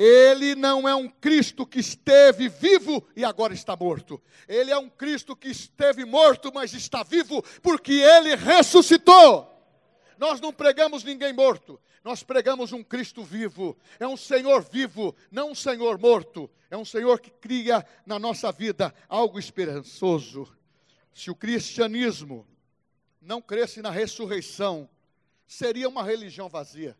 ele 0.03 0.55
não 0.55 0.89
é 0.89 0.95
um 0.95 1.07
Cristo 1.07 1.63
que 1.63 1.79
esteve 1.79 2.49
vivo 2.49 3.07
e 3.15 3.23
agora 3.23 3.53
está 3.53 3.75
morto. 3.75 4.19
Ele 4.47 4.71
é 4.71 4.77
um 4.77 4.89
Cristo 4.89 5.35
que 5.35 5.47
esteve 5.47 6.05
morto, 6.05 6.51
mas 6.51 6.73
está 6.73 7.03
vivo, 7.03 7.43
porque 7.61 7.93
ele 7.93 8.35
ressuscitou. 8.35 9.47
Nós 10.17 10.41
não 10.41 10.51
pregamos 10.51 11.03
ninguém 11.03 11.31
morto, 11.33 11.79
nós 12.03 12.23
pregamos 12.23 12.73
um 12.73 12.83
Cristo 12.83 13.23
vivo. 13.23 13.77
É 13.99 14.07
um 14.07 14.17
Senhor 14.17 14.63
vivo, 14.63 15.15
não 15.29 15.51
um 15.51 15.55
Senhor 15.55 15.99
morto. 15.99 16.49
É 16.71 16.75
um 16.75 16.85
Senhor 16.85 17.19
que 17.19 17.29
cria 17.29 17.85
na 18.03 18.17
nossa 18.17 18.51
vida 18.51 18.91
algo 19.07 19.37
esperançoso. 19.37 20.51
Se 21.13 21.29
o 21.29 21.35
cristianismo 21.35 22.47
não 23.21 23.39
cresce 23.39 23.83
na 23.83 23.91
ressurreição, 23.91 24.89
seria 25.45 25.87
uma 25.87 26.01
religião 26.01 26.49
vazia. 26.49 26.97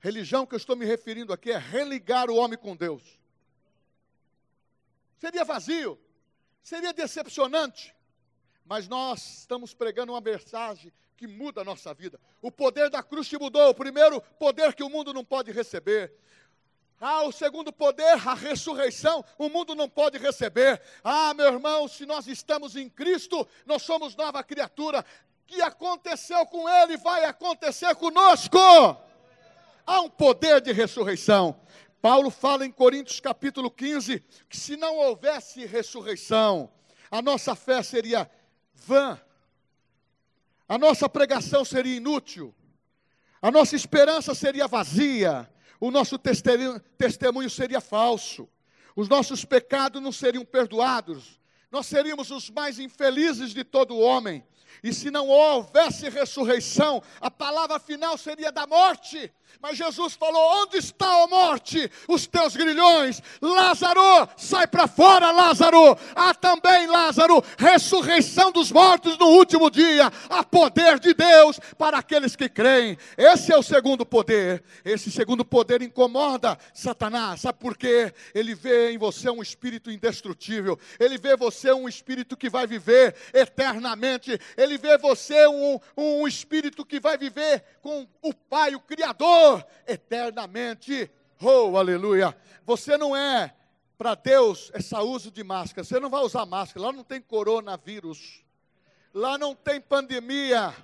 Religião 0.00 0.46
que 0.46 0.54
eu 0.54 0.58
estou 0.58 0.76
me 0.76 0.84
referindo 0.84 1.32
aqui 1.32 1.50
é 1.50 1.58
religar 1.58 2.30
o 2.30 2.36
homem 2.36 2.56
com 2.56 2.76
Deus. 2.76 3.02
Seria 5.18 5.44
vazio, 5.44 5.98
seria 6.62 6.92
decepcionante, 6.92 7.94
mas 8.64 8.86
nós 8.86 9.40
estamos 9.40 9.74
pregando 9.74 10.12
uma 10.12 10.20
mensagem 10.20 10.92
que 11.16 11.26
muda 11.26 11.62
a 11.62 11.64
nossa 11.64 11.92
vida. 11.92 12.20
O 12.40 12.52
poder 12.52 12.88
da 12.88 13.02
cruz 13.02 13.26
te 13.26 13.36
mudou. 13.36 13.70
O 13.70 13.74
primeiro 13.74 14.20
poder 14.38 14.72
que 14.74 14.84
o 14.84 14.88
mundo 14.88 15.12
não 15.12 15.24
pode 15.24 15.50
receber. 15.50 16.14
Ah, 17.00 17.22
o 17.22 17.32
segundo 17.32 17.72
poder, 17.72 18.12
a 18.12 18.34
ressurreição, 18.34 19.24
o 19.36 19.48
mundo 19.48 19.74
não 19.74 19.88
pode 19.88 20.18
receber. 20.18 20.80
Ah, 21.02 21.34
meu 21.34 21.46
irmão, 21.46 21.88
se 21.88 22.06
nós 22.06 22.28
estamos 22.28 22.76
em 22.76 22.88
Cristo, 22.88 23.46
nós 23.66 23.82
somos 23.82 24.14
nova 24.14 24.44
criatura. 24.44 25.00
O 25.00 25.46
que 25.46 25.60
aconteceu 25.60 26.46
com 26.46 26.68
Ele 26.68 26.96
vai 26.96 27.24
acontecer 27.24 27.94
conosco 27.96 28.58
há 29.88 30.02
um 30.02 30.10
poder 30.10 30.60
de 30.60 30.70
ressurreição. 30.70 31.58
Paulo 32.02 32.30
fala 32.30 32.64
em 32.66 32.70
Coríntios 32.70 33.18
capítulo 33.20 33.70
15 33.70 34.22
que 34.48 34.56
se 34.56 34.76
não 34.76 34.96
houvesse 34.98 35.64
ressurreição, 35.64 36.70
a 37.10 37.22
nossa 37.22 37.56
fé 37.56 37.82
seria 37.82 38.30
vã, 38.74 39.18
a 40.68 40.76
nossa 40.76 41.08
pregação 41.08 41.64
seria 41.64 41.96
inútil, 41.96 42.54
a 43.40 43.50
nossa 43.50 43.74
esperança 43.74 44.34
seria 44.34 44.68
vazia, 44.68 45.50
o 45.80 45.90
nosso 45.90 46.18
testemunho 46.18 47.48
seria 47.48 47.80
falso, 47.80 48.46
os 48.94 49.08
nossos 49.08 49.44
pecados 49.44 50.02
não 50.02 50.12
seriam 50.12 50.44
perdoados, 50.44 51.40
nós 51.70 51.86
seríamos 51.86 52.30
os 52.30 52.50
mais 52.50 52.78
infelizes 52.78 53.54
de 53.54 53.64
todo 53.64 53.98
homem. 53.98 54.44
E 54.82 54.92
se 54.92 55.10
não 55.10 55.28
houvesse 55.28 56.08
ressurreição, 56.08 57.02
a 57.20 57.30
palavra 57.30 57.78
final 57.78 58.16
seria 58.16 58.52
da 58.52 58.66
morte. 58.66 59.32
Mas 59.60 59.76
Jesus 59.76 60.14
falou: 60.14 60.62
Onde 60.62 60.76
está 60.76 61.24
a 61.24 61.26
morte? 61.26 61.90
Os 62.06 62.26
teus 62.26 62.54
grilhões. 62.54 63.20
Lázaro, 63.42 64.28
sai 64.36 64.68
para 64.68 64.86
fora, 64.86 65.32
Lázaro. 65.32 65.98
Há 66.14 66.32
também, 66.32 66.86
Lázaro, 66.86 67.42
ressurreição 67.58 68.52
dos 68.52 68.70
mortos 68.70 69.18
no 69.18 69.26
último 69.26 69.68
dia. 69.68 70.12
Há 70.30 70.44
poder 70.44 71.00
de 71.00 71.12
Deus 71.12 71.58
para 71.76 71.98
aqueles 71.98 72.36
que 72.36 72.48
creem. 72.48 72.96
Esse 73.16 73.52
é 73.52 73.58
o 73.58 73.62
segundo 73.62 74.06
poder. 74.06 74.62
Esse 74.84 75.10
segundo 75.10 75.44
poder 75.44 75.82
incomoda 75.82 76.56
Satanás. 76.72 77.40
Sabe 77.40 77.58
por 77.58 77.76
quê? 77.76 78.12
Ele 78.32 78.54
vê 78.54 78.92
em 78.92 78.98
você 78.98 79.28
um 79.28 79.42
espírito 79.42 79.90
indestrutível. 79.90 80.78
Ele 81.00 81.18
vê 81.18 81.36
você 81.36 81.72
um 81.72 81.88
espírito 81.88 82.36
que 82.36 82.48
vai 82.48 82.66
viver 82.66 83.16
eternamente. 83.34 84.38
Ele 84.58 84.76
vê 84.76 84.98
você 84.98 85.46
um, 85.46 85.78
um 85.96 86.26
espírito 86.26 86.84
que 86.84 86.98
vai 86.98 87.16
viver 87.16 87.62
com 87.80 88.08
o 88.20 88.34
Pai, 88.34 88.74
o 88.74 88.80
Criador 88.80 89.64
eternamente. 89.86 91.08
Oh, 91.40 91.76
aleluia. 91.78 92.36
Você 92.66 92.96
não 92.96 93.16
é, 93.16 93.54
para 93.96 94.16
Deus, 94.16 94.68
essa 94.74 95.00
uso 95.00 95.30
de 95.30 95.44
máscara. 95.44 95.84
Você 95.84 96.00
não 96.00 96.10
vai 96.10 96.22
usar 96.22 96.44
máscara. 96.44 96.86
Lá 96.86 96.92
não 96.92 97.04
tem 97.04 97.20
coronavírus. 97.20 98.42
Lá 99.14 99.38
não 99.38 99.54
tem 99.54 99.80
pandemia. 99.80 100.74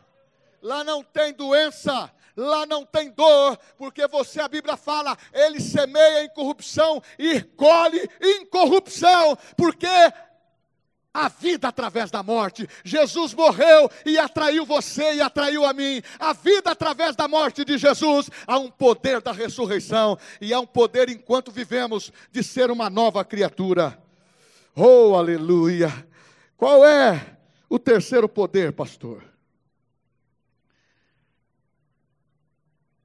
Lá 0.62 0.84
não 0.84 1.02
tem 1.02 1.32
doença 1.32 2.14
lá 2.36 2.66
não 2.66 2.84
tem 2.84 3.10
dor, 3.10 3.56
porque 3.76 4.08
você, 4.08 4.40
a 4.40 4.48
Bíblia 4.48 4.76
fala, 4.76 5.16
ele 5.32 5.60
semeia 5.60 6.24
incorrupção 6.24 7.00
e 7.16 7.40
colhe 7.40 8.08
incorrupção, 8.20 9.36
porque 9.56 9.86
a 11.14 11.28
vida 11.28 11.68
através 11.68 12.10
da 12.10 12.24
morte. 12.24 12.68
Jesus 12.82 13.32
morreu 13.32 13.88
e 14.04 14.18
atraiu 14.18 14.66
você 14.66 15.14
e 15.14 15.20
atraiu 15.20 15.64
a 15.64 15.72
mim. 15.72 16.02
A 16.18 16.32
vida 16.32 16.72
através 16.72 17.14
da 17.14 17.28
morte 17.28 17.64
de 17.64 17.78
Jesus. 17.78 18.28
Há 18.44 18.58
um 18.58 18.68
poder 18.68 19.22
da 19.22 19.30
ressurreição 19.30 20.18
e 20.40 20.52
há 20.52 20.58
um 20.58 20.66
poder 20.66 21.08
enquanto 21.08 21.52
vivemos 21.52 22.12
de 22.32 22.42
ser 22.42 22.68
uma 22.68 22.90
nova 22.90 23.24
criatura. 23.24 23.96
Oh, 24.74 25.14
aleluia! 25.14 25.88
Qual 26.56 26.84
é 26.84 27.38
o 27.68 27.78
terceiro 27.78 28.28
poder, 28.28 28.72
pastor? 28.72 29.22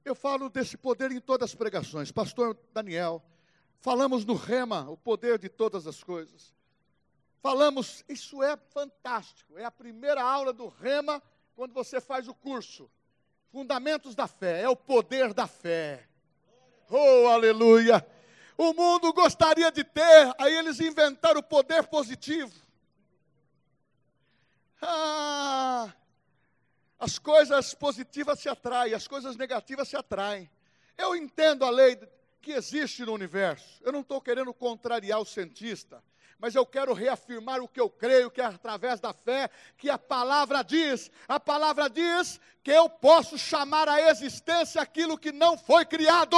Eu 0.04 0.16
falo 0.16 0.48
desse 0.48 0.76
poder 0.76 1.12
em 1.12 1.20
todas 1.20 1.50
as 1.50 1.54
pregações. 1.54 2.10
Pastor 2.10 2.58
Daniel, 2.74 3.22
falamos 3.78 4.24
no 4.24 4.34
rema, 4.34 4.90
o 4.90 4.96
poder 4.96 5.38
de 5.38 5.48
todas 5.48 5.86
as 5.86 6.02
coisas. 6.02 6.52
Falamos, 7.42 8.04
isso 8.08 8.42
é 8.42 8.56
fantástico. 8.56 9.56
É 9.56 9.64
a 9.64 9.70
primeira 9.70 10.22
aula 10.22 10.52
do 10.52 10.68
Rema 10.68 11.22
quando 11.56 11.72
você 11.72 12.00
faz 12.00 12.28
o 12.28 12.34
curso. 12.34 12.90
Fundamentos 13.50 14.14
da 14.14 14.28
fé, 14.28 14.62
é 14.62 14.68
o 14.68 14.76
poder 14.76 15.32
da 15.32 15.46
fé. 15.46 16.06
Oh, 16.88 17.28
aleluia! 17.28 18.06
O 18.56 18.74
mundo 18.74 19.12
gostaria 19.12 19.72
de 19.72 19.82
ter, 19.82 20.34
aí 20.38 20.54
eles 20.54 20.80
inventaram 20.80 21.40
o 21.40 21.42
poder 21.42 21.86
positivo. 21.86 22.52
Ah, 24.82 25.92
as 26.98 27.18
coisas 27.18 27.74
positivas 27.74 28.38
se 28.38 28.48
atraem, 28.48 28.92
as 28.92 29.08
coisas 29.08 29.34
negativas 29.36 29.88
se 29.88 29.96
atraem. 29.96 30.50
Eu 30.96 31.16
entendo 31.16 31.64
a 31.64 31.70
lei 31.70 31.96
que 32.42 32.52
existe 32.52 33.04
no 33.04 33.14
universo. 33.14 33.82
Eu 33.82 33.92
não 33.92 34.00
estou 34.00 34.20
querendo 34.20 34.52
contrariar 34.52 35.20
o 35.20 35.24
cientista 35.24 36.02
mas 36.40 36.54
eu 36.54 36.64
quero 36.64 36.94
reafirmar 36.94 37.60
o 37.60 37.68
que 37.68 37.80
eu 37.80 37.90
creio, 37.90 38.30
que 38.30 38.40
é 38.40 38.46
através 38.46 38.98
da 38.98 39.12
fé, 39.12 39.50
que 39.76 39.90
a 39.90 39.98
palavra 39.98 40.62
diz. 40.62 41.10
A 41.28 41.38
palavra 41.38 41.88
diz 41.88 42.40
que 42.62 42.70
eu 42.70 42.88
posso 42.88 43.36
chamar 43.36 43.88
à 43.88 44.10
existência 44.10 44.80
aquilo 44.80 45.18
que 45.18 45.32
não 45.32 45.58
foi 45.58 45.84
criado. 45.84 46.36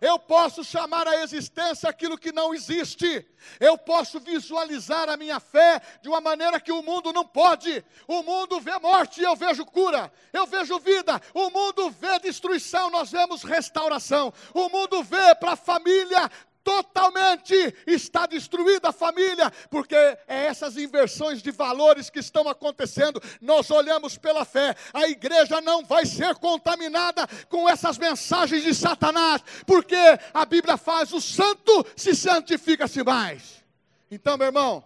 Eu 0.00 0.18
posso 0.18 0.62
chamar 0.62 1.06
à 1.08 1.22
existência 1.22 1.88
aquilo 1.88 2.18
que 2.18 2.30
não 2.30 2.54
existe. 2.54 3.26
Eu 3.58 3.76
posso 3.76 4.20
visualizar 4.20 5.08
a 5.08 5.16
minha 5.16 5.40
fé 5.40 5.80
de 6.02 6.08
uma 6.08 6.20
maneira 6.20 6.60
que 6.60 6.70
o 6.70 6.82
mundo 6.82 7.12
não 7.12 7.24
pode. 7.24 7.84
O 8.06 8.22
mundo 8.22 8.60
vê 8.60 8.78
morte 8.78 9.22
eu 9.22 9.34
vejo 9.34 9.64
cura. 9.64 10.12
Eu 10.32 10.46
vejo 10.46 10.78
vida. 10.78 11.20
O 11.32 11.50
mundo 11.50 11.90
vê 11.90 12.18
destruição, 12.18 12.90
nós 12.90 13.10
vemos 13.10 13.42
restauração. 13.42 14.32
O 14.52 14.68
mundo 14.68 15.02
vê 15.02 15.34
para 15.34 15.52
a 15.52 15.56
família 15.56 16.30
totalmente 16.64 17.54
está 17.86 18.26
destruída 18.26 18.88
a 18.88 18.92
família, 18.92 19.50
porque 19.70 19.94
é 19.94 20.46
essas 20.46 20.76
inversões 20.76 21.42
de 21.42 21.50
valores 21.50 22.08
que 22.08 22.18
estão 22.18 22.48
acontecendo. 22.48 23.22
Nós 23.40 23.70
olhamos 23.70 24.16
pela 24.16 24.44
fé, 24.44 24.74
a 24.92 25.06
igreja 25.06 25.60
não 25.60 25.84
vai 25.84 26.06
ser 26.06 26.34
contaminada 26.36 27.28
com 27.48 27.68
essas 27.68 27.98
mensagens 27.98 28.64
de 28.64 28.74
Satanás, 28.74 29.42
porque 29.66 29.96
a 30.32 30.44
Bíblia 30.46 30.78
faz 30.78 31.12
o 31.12 31.20
santo 31.20 31.86
se 31.94 32.16
santifica-se 32.16 33.04
mais. 33.04 33.62
Então, 34.10 34.38
meu 34.38 34.46
irmão, 34.46 34.82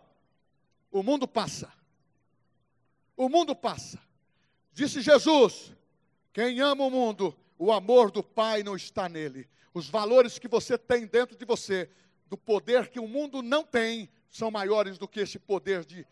o 0.90 1.02
mundo 1.02 1.28
passa. 1.28 1.72
O 3.16 3.28
mundo 3.28 3.54
passa. 3.54 3.98
Disse 4.72 5.00
Jesus: 5.00 5.72
quem 6.32 6.60
ama 6.60 6.84
o 6.84 6.90
mundo, 6.90 7.36
o 7.58 7.72
amor 7.72 8.10
do 8.10 8.22
Pai 8.22 8.62
não 8.62 8.76
está 8.76 9.08
nele. 9.08 9.48
Os 9.72 9.88
valores 9.88 10.38
que 10.38 10.48
você 10.48 10.76
tem 10.76 11.06
dentro 11.06 11.36
de 11.36 11.44
você, 11.44 11.90
do 12.26 12.36
poder 12.36 12.88
que 12.88 13.00
o 13.00 13.08
mundo 13.08 13.42
não 13.42 13.64
tem, 13.64 14.08
são 14.28 14.50
maiores 14.50 14.98
do 14.98 15.08
que 15.08 15.20
esse 15.20 15.38
poder 15.38 15.84
de 15.84 16.06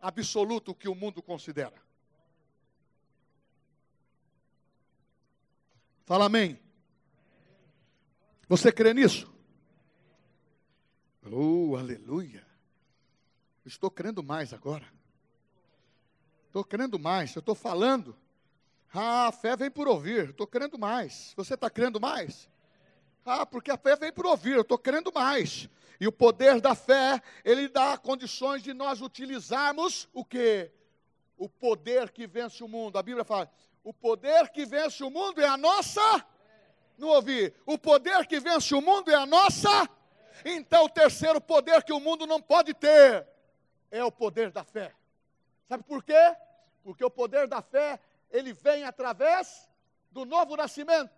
absoluto 0.00 0.74
que 0.74 0.88
o 0.88 0.94
mundo 0.94 1.22
considera. 1.22 1.74
Fala 6.04 6.26
amém. 6.26 6.58
Você 8.48 8.72
crê 8.72 8.92
nisso? 8.92 9.32
Oh, 11.24 11.76
aleluia. 11.76 12.46
Estou 13.64 13.90
crendo 13.90 14.22
mais 14.22 14.52
agora. 14.52 14.86
Estou 16.48 16.64
crendo 16.64 16.98
mais. 16.98 17.34
Eu 17.34 17.40
estou 17.40 17.54
falando 17.54 18.16
ah, 18.92 19.28
a 19.28 19.32
fé 19.32 19.56
vem 19.56 19.70
por 19.70 19.88
ouvir. 19.88 20.30
Estou 20.30 20.46
crendo 20.46 20.78
mais. 20.78 21.32
Você 21.36 21.54
está 21.54 21.70
crendo 21.70 22.00
mais? 22.00 22.48
Ah, 23.24 23.46
porque 23.46 23.70
a 23.70 23.76
fé 23.76 23.96
vem 23.96 24.12
por 24.12 24.26
ouvir, 24.26 24.54
eu 24.54 24.62
estou 24.62 24.76
querendo 24.76 25.12
mais. 25.12 25.68
E 26.00 26.08
o 26.08 26.12
poder 26.12 26.60
da 26.60 26.74
fé, 26.74 27.22
ele 27.44 27.68
dá 27.68 27.96
condições 27.96 28.62
de 28.62 28.74
nós 28.74 29.00
utilizarmos 29.00 30.08
o 30.12 30.24
que? 30.24 30.70
O 31.36 31.48
poder 31.48 32.10
que 32.10 32.26
vence 32.26 32.62
o 32.64 32.68
mundo. 32.68 32.98
A 32.98 33.02
Bíblia 33.02 33.24
fala: 33.24 33.48
o 33.84 33.94
poder 33.94 34.48
que 34.50 34.66
vence 34.66 35.02
o 35.04 35.10
mundo 35.10 35.40
é 35.40 35.46
a 35.46 35.56
nossa. 35.56 36.26
Não 36.98 37.08
ouvi. 37.08 37.54
O 37.64 37.78
poder 37.78 38.26
que 38.26 38.40
vence 38.40 38.74
o 38.74 38.80
mundo 38.80 39.10
é 39.10 39.14
a 39.14 39.24
nossa. 39.26 39.88
Então, 40.44 40.84
o 40.84 40.88
terceiro 40.88 41.40
poder 41.40 41.82
que 41.84 41.92
o 41.92 42.00
mundo 42.00 42.26
não 42.26 42.42
pode 42.42 42.74
ter 42.74 43.26
é 43.90 44.02
o 44.04 44.10
poder 44.10 44.50
da 44.50 44.64
fé. 44.64 44.92
Sabe 45.68 45.84
por 45.84 46.02
quê? 46.02 46.36
Porque 46.82 47.04
o 47.04 47.10
poder 47.10 47.46
da 47.46 47.62
fé, 47.62 48.00
ele 48.32 48.52
vem 48.52 48.84
através 48.84 49.68
do 50.10 50.24
novo 50.24 50.56
nascimento. 50.56 51.14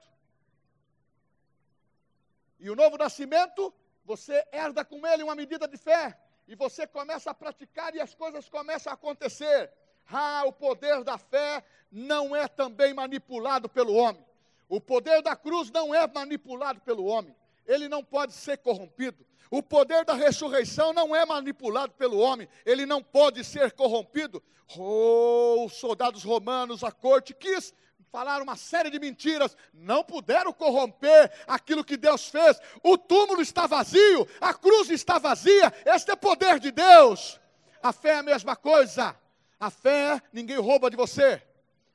E 2.58 2.68
o 2.68 2.76
novo 2.76 2.98
nascimento, 2.98 3.72
você 4.04 4.44
herda 4.52 4.84
com 4.84 5.06
ele 5.06 5.22
uma 5.22 5.34
medida 5.34 5.66
de 5.66 5.76
fé. 5.76 6.18
E 6.46 6.54
você 6.54 6.86
começa 6.86 7.30
a 7.30 7.34
praticar 7.34 7.94
e 7.94 8.00
as 8.00 8.14
coisas 8.14 8.48
começam 8.48 8.90
a 8.90 8.94
acontecer. 8.94 9.72
Ah, 10.10 10.42
o 10.44 10.52
poder 10.52 11.02
da 11.02 11.16
fé 11.16 11.64
não 11.90 12.36
é 12.36 12.46
também 12.46 12.92
manipulado 12.92 13.68
pelo 13.68 13.94
homem. 13.94 14.24
O 14.68 14.80
poder 14.80 15.22
da 15.22 15.36
cruz 15.36 15.70
não 15.70 15.94
é 15.94 16.06
manipulado 16.06 16.80
pelo 16.80 17.04
homem. 17.04 17.34
Ele 17.66 17.88
não 17.88 18.04
pode 18.04 18.32
ser 18.32 18.58
corrompido. 18.58 19.24
O 19.50 19.62
poder 19.62 20.04
da 20.04 20.14
ressurreição 20.14 20.92
não 20.92 21.14
é 21.14 21.24
manipulado 21.24 21.92
pelo 21.92 22.18
homem, 22.18 22.48
ele 22.66 22.84
não 22.84 23.02
pode 23.02 23.44
ser 23.44 23.72
corrompido. 23.72 24.42
Oh, 24.76 25.66
os 25.66 25.74
soldados 25.74 26.24
romanos, 26.24 26.82
a 26.82 26.90
corte 26.90 27.34
quis 27.34 27.72
falar 28.10 28.40
uma 28.42 28.56
série 28.56 28.90
de 28.90 28.98
mentiras, 29.00 29.56
não 29.72 30.04
puderam 30.04 30.52
corromper 30.52 31.32
aquilo 31.46 31.84
que 31.84 31.96
Deus 31.96 32.28
fez. 32.28 32.60
O 32.82 32.96
túmulo 32.96 33.42
está 33.42 33.66
vazio, 33.66 34.26
a 34.40 34.54
cruz 34.54 34.88
está 34.88 35.18
vazia. 35.18 35.72
Este 35.84 36.12
é 36.12 36.16
poder 36.16 36.58
de 36.60 36.70
Deus. 36.70 37.40
A 37.82 37.92
fé 37.92 38.10
é 38.10 38.16
a 38.18 38.22
mesma 38.22 38.56
coisa. 38.56 39.16
A 39.58 39.70
fé 39.70 40.20
ninguém 40.32 40.58
rouba 40.58 40.90
de 40.90 40.96
você. 40.96 41.42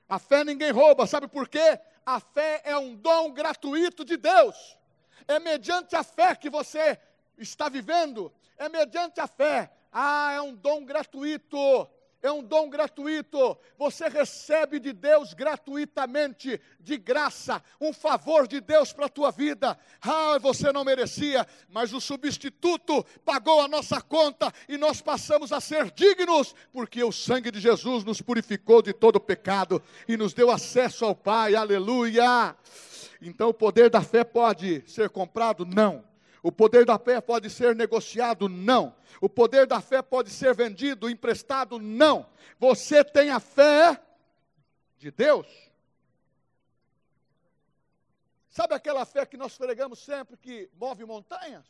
A 0.07 0.19
fé 0.19 0.43
ninguém 0.43 0.71
rouba, 0.71 1.07
sabe 1.07 1.27
por 1.27 1.47
quê? 1.47 1.79
A 2.05 2.19
fé 2.19 2.61
é 2.65 2.77
um 2.77 2.95
dom 2.95 3.31
gratuito 3.31 4.03
de 4.03 4.17
Deus. 4.17 4.77
É 5.29 5.37
mediante 5.37 5.95
a 5.95 6.01
fé 6.01 6.35
que 6.35 6.49
você 6.49 6.97
está 7.37 7.69
vivendo, 7.69 8.33
é 8.57 8.67
mediante 8.67 9.21
a 9.21 9.27
fé. 9.27 9.71
Ah, 9.93 10.33
é 10.33 10.41
um 10.41 10.55
dom 10.55 10.83
gratuito. 10.83 11.87
É 12.19 12.31
um 12.31 12.43
dom 12.43 12.67
gratuito. 12.67 13.55
Você 13.77 14.09
recebe 14.09 14.79
de 14.79 14.91
Deus 14.91 15.35
gratuitamente, 15.35 16.59
de 16.79 16.97
graça, 16.97 17.63
um 17.79 17.93
favor 17.93 18.47
de 18.47 18.59
Deus 18.59 18.91
para 18.91 19.05
a 19.05 19.09
tua 19.09 19.29
vida. 19.29 19.77
Ah, 20.01 20.39
você 20.39 20.71
não 20.71 20.83
merecia, 20.83 21.47
mas 21.69 21.93
o 21.93 22.01
substituto 22.01 23.05
pagou 23.23 23.61
a 23.61 23.67
nossa 23.67 24.01
conta 24.01 24.51
e 24.67 24.77
nós 24.77 24.99
passamos 24.99 25.53
a 25.53 25.61
ser 25.61 25.91
dignos, 25.91 26.55
porque 26.73 27.03
o 27.03 27.11
sangue 27.11 27.51
de 27.51 27.59
Jesus 27.59 28.03
nos 28.03 28.19
purificou 28.19 28.81
de 28.81 28.93
todo 28.93 29.19
pecado 29.19 29.81
e 30.07 30.17
nos 30.17 30.33
deu 30.33 30.49
acesso 30.49 31.05
ao 31.05 31.15
Pai. 31.15 31.53
Aleluia! 31.53 32.57
Então 33.21 33.49
o 33.49 33.53
poder 33.53 33.89
da 33.89 34.01
fé 34.01 34.23
pode 34.23 34.83
ser 34.89 35.09
comprado? 35.09 35.65
Não. 35.65 36.07
O 36.41 36.51
poder 36.51 36.85
da 36.85 36.97
fé 36.97 37.19
pode 37.19 37.49
ser 37.49 37.75
negociado? 37.75 38.47
Não. 38.47 38.95
O 39.19 39.27
poder 39.27 39.67
da 39.67 39.81
fé 39.81 40.01
pode 40.01 40.29
ser 40.29 40.55
vendido, 40.55 41.09
emprestado? 41.09 41.79
Não. 41.79 42.25
Você 42.57 43.03
tem 43.03 43.29
a 43.29 43.39
fé 43.39 44.01
de 44.97 45.11
Deus. 45.11 45.47
Sabe 48.49 48.73
aquela 48.73 49.05
fé 49.05 49.25
que 49.25 49.37
nós 49.37 49.57
pregamos 49.57 49.99
sempre 49.99 50.37
que 50.37 50.69
move 50.75 51.05
montanhas? 51.05 51.65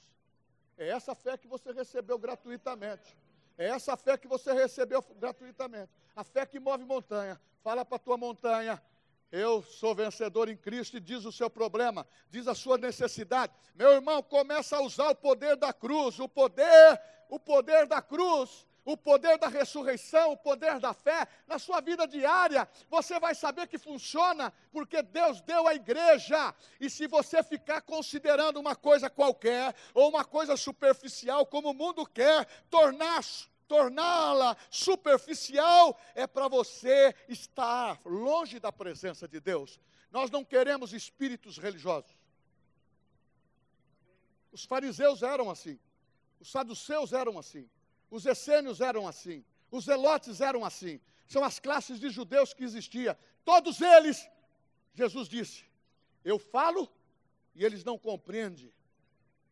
É 0.78 0.90
essa 0.90 1.14
fé 1.14 1.38
que 1.38 1.48
você 1.48 1.72
recebeu 1.72 2.18
gratuitamente. 2.18 3.18
É 3.58 3.68
essa 3.68 3.98
fé 3.98 4.18
que 4.18 4.28
você 4.28 4.54
recebeu 4.54 5.04
gratuitamente. 5.20 5.92
A 6.16 6.24
fé 6.24 6.46
que 6.46 6.60
move 6.60 6.86
montanha. 6.86 7.40
Fala 7.62 7.84
para 7.84 7.98
a 7.98 8.00
tua 8.00 8.18
montanha, 8.18 8.82
eu 9.32 9.62
sou 9.62 9.94
vencedor 9.94 10.50
em 10.50 10.58
Cristo 10.58 10.98
e 10.98 11.00
diz 11.00 11.26
o 11.26 11.32
seu 11.32 11.50
problema, 11.50 12.08
diz 12.30 12.48
a 12.48 12.56
sua 12.56 12.78
necessidade. 12.78 13.54
Meu 13.76 13.92
irmão, 13.92 14.24
começa 14.24 14.78
a 14.78 14.82
usar 14.82 15.10
o 15.10 15.15
poder 15.15 15.56
da 15.56 15.72
cruz, 15.72 16.20
o 16.20 16.28
poder, 16.28 17.00
o 17.30 17.39
poder 17.39 17.86
da 17.86 18.02
cruz, 18.02 18.65
o 18.84 18.98
poder 18.98 19.38
da 19.38 19.48
ressurreição, 19.48 20.32
o 20.32 20.38
poder 20.38 20.80
da 20.80 20.94
fé 20.94 21.28
na 21.48 21.60
sua 21.60 21.80
vida 21.80 22.08
diária. 22.08 22.68
Você 22.89 23.20
vai 23.20 23.36
saber 23.36 23.68
que 23.68 23.78
funciona 23.78 24.52
porque 24.72 25.02
Deus 25.04 25.42
deu 25.42 25.68
à 25.68 25.76
igreja. 25.76 26.56
E 26.80 26.89
se 26.89 27.06
você 27.08 27.44
ficar 27.44 27.82
considerando 27.82 28.60
uma 28.60 28.76
coisa 28.76 29.10
qualquer 29.10 29.76
ou 29.94 30.10
uma 30.10 30.26
coisa 30.26 30.58
superficial 30.58 31.46
como 31.46 31.70
o 31.70 31.74
mundo 31.74 32.06
quer, 32.06 32.46
tornar 32.70 33.20
torná-la 33.69 34.58
superficial, 34.71 35.97
é 36.15 36.25
para 36.25 36.47
você 36.47 37.15
estar 37.29 38.01
longe 38.03 38.60
da 38.60 38.71
presença 38.71 39.27
de 39.27 39.39
Deus. 39.39 39.79
Nós 40.12 40.32
não 40.32 40.43
queremos 40.43 40.91
espíritos 40.91 41.60
religiosos. 41.60 42.17
Os 44.51 44.65
fariseus 44.65 45.21
eram 45.21 45.51
assim, 45.51 45.79
os 46.39 46.51
saduceus 46.51 47.13
eram 47.13 47.38
assim, 47.38 47.69
os 48.10 48.25
essênios 48.25 48.82
eram 48.82 49.08
assim, 49.08 49.45
os 49.69 49.86
zelotes 49.86 50.41
eram 50.41 50.65
assim. 50.65 50.99
São 51.27 51.43
as 51.43 51.60
classes 51.60 51.99
de 51.99 52.10
judeus 52.10 52.55
que 52.55 52.63
existiam. 52.63 53.15
Todos 53.45 53.82
eles, 53.82 54.27
Jesus 54.95 55.29
disse: 55.29 55.63
Eu 56.25 56.39
falo 56.39 56.91
e 57.53 57.63
eles 57.63 57.84
não 57.84 57.99
compreendem, 57.99 58.73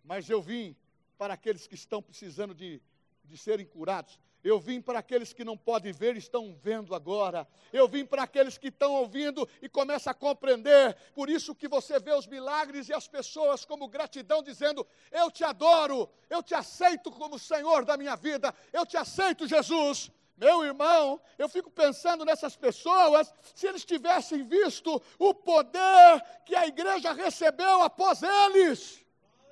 mas 0.03 0.27
eu 0.27 0.41
vim 0.41 0.75
para 1.19 1.35
aqueles 1.35 1.67
que 1.67 1.75
estão 1.75 2.01
precisando 2.01 2.55
de 2.55 2.81
de 3.27 3.37
serem 3.37 3.65
curados. 3.65 4.19
Eu 4.43 4.59
vim 4.59 4.81
para 4.81 4.99
aqueles 4.99 5.33
que 5.33 5.43
não 5.43 5.57
podem 5.57 5.91
ver, 5.91 6.15
estão 6.15 6.55
vendo 6.61 6.95
agora. 6.95 7.47
Eu 7.73 7.87
vim 7.87 8.05
para 8.05 8.23
aqueles 8.23 8.57
que 8.57 8.69
estão 8.69 8.93
ouvindo 8.93 9.47
e 9.61 9.67
começam 9.67 10.11
a 10.11 10.13
compreender. 10.13 10.95
Por 11.13 11.29
isso 11.29 11.55
que 11.55 11.67
você 11.67 11.99
vê 11.99 12.13
os 12.13 12.27
milagres 12.27 12.87
e 12.87 12.93
as 12.93 13.07
pessoas 13.07 13.65
como 13.65 13.89
gratidão 13.89 14.41
dizendo: 14.41 14.87
"Eu 15.11 15.29
te 15.29 15.43
adoro, 15.43 16.09
eu 16.29 16.41
te 16.41 16.55
aceito 16.55 17.11
como 17.11 17.37
Senhor 17.39 17.83
da 17.83 17.97
minha 17.97 18.15
vida. 18.15 18.53
Eu 18.71 18.85
te 18.85 18.95
aceito, 18.95 19.47
Jesus." 19.47 20.11
Meu 20.37 20.63
irmão, 20.63 21.19
eu 21.35 21.49
fico 21.49 21.71
pensando 21.71 22.23
nessas 22.23 22.55
pessoas, 22.55 23.33
se 23.55 23.65
eles 23.65 23.83
tivessem 23.83 24.43
visto 24.43 25.01
o 25.17 25.33
poder 25.33 26.23
que 26.45 26.55
a 26.55 26.67
igreja 26.67 27.11
recebeu 27.11 27.81
após 27.81 28.21
eles. 28.21 29.03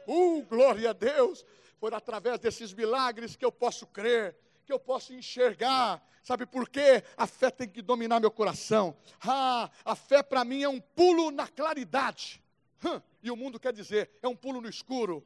Uh, 0.07 0.43
glória 0.43 0.91
a 0.91 0.93
Deus! 0.93 1.43
Foi 1.79 1.93
através 1.93 2.39
desses 2.39 2.73
milagres 2.73 3.35
que 3.35 3.45
eu 3.45 3.51
posso 3.51 3.85
crer, 3.87 4.35
que 4.65 4.73
eu 4.73 4.79
posso 4.79 5.13
enxergar. 5.13 6.01
Sabe 6.23 6.45
por 6.45 6.67
quê? 6.67 7.03
A 7.15 7.27
fé 7.27 7.51
tem 7.51 7.69
que 7.69 7.81
dominar 7.81 8.19
meu 8.19 8.31
coração. 8.31 8.97
Ah, 9.21 9.69
a 9.83 9.95
fé 9.95 10.23
para 10.23 10.43
mim 10.43 10.63
é 10.63 10.69
um 10.69 10.81
pulo 10.81 11.29
na 11.29 11.47
claridade. 11.47 12.41
Hum, 12.83 13.01
e 13.21 13.29
o 13.29 13.35
mundo 13.35 13.59
quer 13.59 13.73
dizer, 13.73 14.11
é 14.21 14.27
um 14.27 14.35
pulo 14.35 14.59
no 14.59 14.69
escuro. 14.69 15.25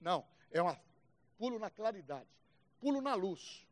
Não, 0.00 0.24
é 0.50 0.62
um 0.62 0.76
pulo 1.36 1.58
na 1.58 1.70
claridade, 1.70 2.28
pulo 2.80 3.00
na 3.00 3.14
luz. 3.14 3.66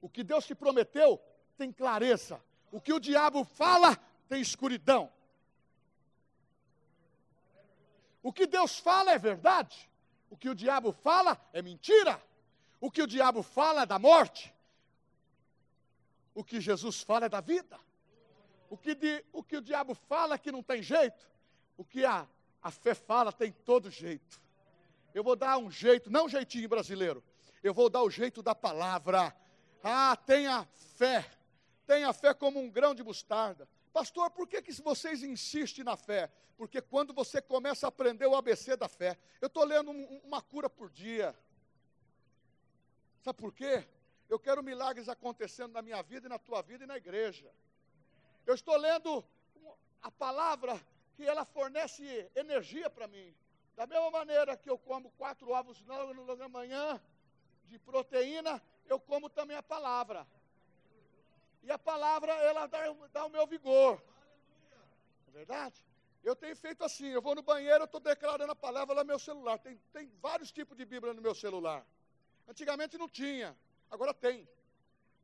O 0.00 0.08
que 0.08 0.22
Deus 0.22 0.46
te 0.46 0.54
prometeu 0.54 1.20
tem 1.56 1.72
clareza. 1.72 2.42
O 2.70 2.80
que 2.80 2.92
o 2.92 3.00
diabo 3.00 3.44
fala 3.44 3.96
tem 4.28 4.40
escuridão. 4.40 5.12
O 8.22 8.32
que 8.32 8.46
Deus 8.46 8.78
fala 8.78 9.12
é 9.12 9.18
verdade. 9.18 9.90
O 10.32 10.36
que 10.36 10.48
o 10.48 10.54
diabo 10.54 10.92
fala 10.92 11.38
é 11.52 11.60
mentira. 11.60 12.18
O 12.80 12.90
que 12.90 13.02
o 13.02 13.06
diabo 13.06 13.42
fala 13.42 13.82
é 13.82 13.86
da 13.86 13.98
morte. 13.98 14.50
O 16.34 16.42
que 16.42 16.58
Jesus 16.58 17.02
fala 17.02 17.26
é 17.26 17.28
da 17.28 17.42
vida. 17.42 17.78
O 18.70 18.78
que, 18.78 18.94
de, 18.94 19.22
o, 19.30 19.42
que 19.42 19.58
o 19.58 19.60
diabo 19.60 19.94
fala 19.94 20.36
é 20.36 20.38
que 20.38 20.50
não 20.50 20.62
tem 20.62 20.82
jeito. 20.82 21.30
O 21.76 21.84
que 21.84 22.06
a, 22.06 22.26
a 22.62 22.70
fé 22.70 22.94
fala 22.94 23.30
tem 23.30 23.52
todo 23.52 23.90
jeito. 23.90 24.40
Eu 25.12 25.22
vou 25.22 25.36
dar 25.36 25.58
um 25.58 25.70
jeito, 25.70 26.10
não 26.10 26.24
um 26.24 26.30
jeitinho 26.30 26.66
brasileiro. 26.66 27.22
Eu 27.62 27.74
vou 27.74 27.90
dar 27.90 28.02
o 28.02 28.08
jeito 28.08 28.42
da 28.42 28.54
palavra. 28.54 29.36
Ah, 29.84 30.16
tenha 30.16 30.66
fé. 30.96 31.30
Tenha 31.86 32.10
fé 32.14 32.32
como 32.32 32.58
um 32.58 32.70
grão 32.70 32.94
de 32.94 33.04
mostarda. 33.04 33.68
Pastor, 33.92 34.30
por 34.30 34.48
que, 34.48 34.62
que 34.62 34.72
vocês 34.80 35.22
insistem 35.22 35.84
na 35.84 35.96
fé? 35.96 36.30
Porque 36.56 36.80
quando 36.80 37.12
você 37.12 37.42
começa 37.42 37.86
a 37.86 37.88
aprender 37.88 38.26
o 38.26 38.34
ABC 38.34 38.76
da 38.76 38.88
fé, 38.88 39.18
eu 39.40 39.48
estou 39.48 39.64
lendo 39.64 39.90
um, 39.90 40.20
uma 40.24 40.40
cura 40.40 40.70
por 40.70 40.88
dia. 40.90 41.36
Sabe 43.20 43.38
por 43.38 43.52
quê? 43.52 43.86
Eu 44.28 44.38
quero 44.38 44.62
milagres 44.62 45.08
acontecendo 45.08 45.72
na 45.72 45.82
minha 45.82 46.02
vida 46.02 46.26
e 46.26 46.30
na 46.30 46.38
tua 46.38 46.62
vida 46.62 46.84
e 46.84 46.86
na 46.86 46.96
igreja. 46.96 47.52
Eu 48.46 48.54
estou 48.54 48.76
lendo 48.76 49.24
a 50.00 50.10
palavra 50.10 50.80
que 51.14 51.24
ela 51.24 51.44
fornece 51.44 52.30
energia 52.34 52.88
para 52.88 53.06
mim. 53.06 53.34
Da 53.76 53.86
mesma 53.86 54.10
maneira 54.10 54.56
que 54.56 54.70
eu 54.70 54.78
como 54.78 55.10
quatro 55.12 55.50
ovos 55.50 55.82
na 55.84 56.48
manhã 56.48 57.00
de 57.64 57.78
proteína, 57.78 58.62
eu 58.86 58.98
como 58.98 59.28
também 59.28 59.56
a 59.56 59.62
palavra. 59.62 60.26
E 61.62 61.70
a 61.70 61.78
palavra, 61.78 62.32
ela 62.32 62.66
dá, 62.66 62.80
dá 63.12 63.24
o 63.26 63.30
meu 63.30 63.46
vigor. 63.46 64.02
É 65.28 65.30
verdade? 65.30 65.84
Eu 66.22 66.36
tenho 66.36 66.56
feito 66.56 66.84
assim, 66.84 67.08
eu 67.08 67.22
vou 67.22 67.34
no 67.34 67.42
banheiro, 67.42 67.82
eu 67.82 67.84
estou 67.84 68.00
declarando 68.00 68.52
a 68.52 68.56
palavra 68.56 68.94
lá 68.94 69.02
no 69.02 69.08
meu 69.08 69.18
celular. 69.18 69.58
Tem, 69.58 69.76
tem 69.92 70.10
vários 70.20 70.52
tipos 70.52 70.76
de 70.76 70.84
Bíblia 70.84 71.12
no 71.12 71.22
meu 71.22 71.34
celular. 71.34 71.84
Antigamente 72.48 72.98
não 72.98 73.08
tinha, 73.08 73.56
agora 73.90 74.12
tem. 74.12 74.48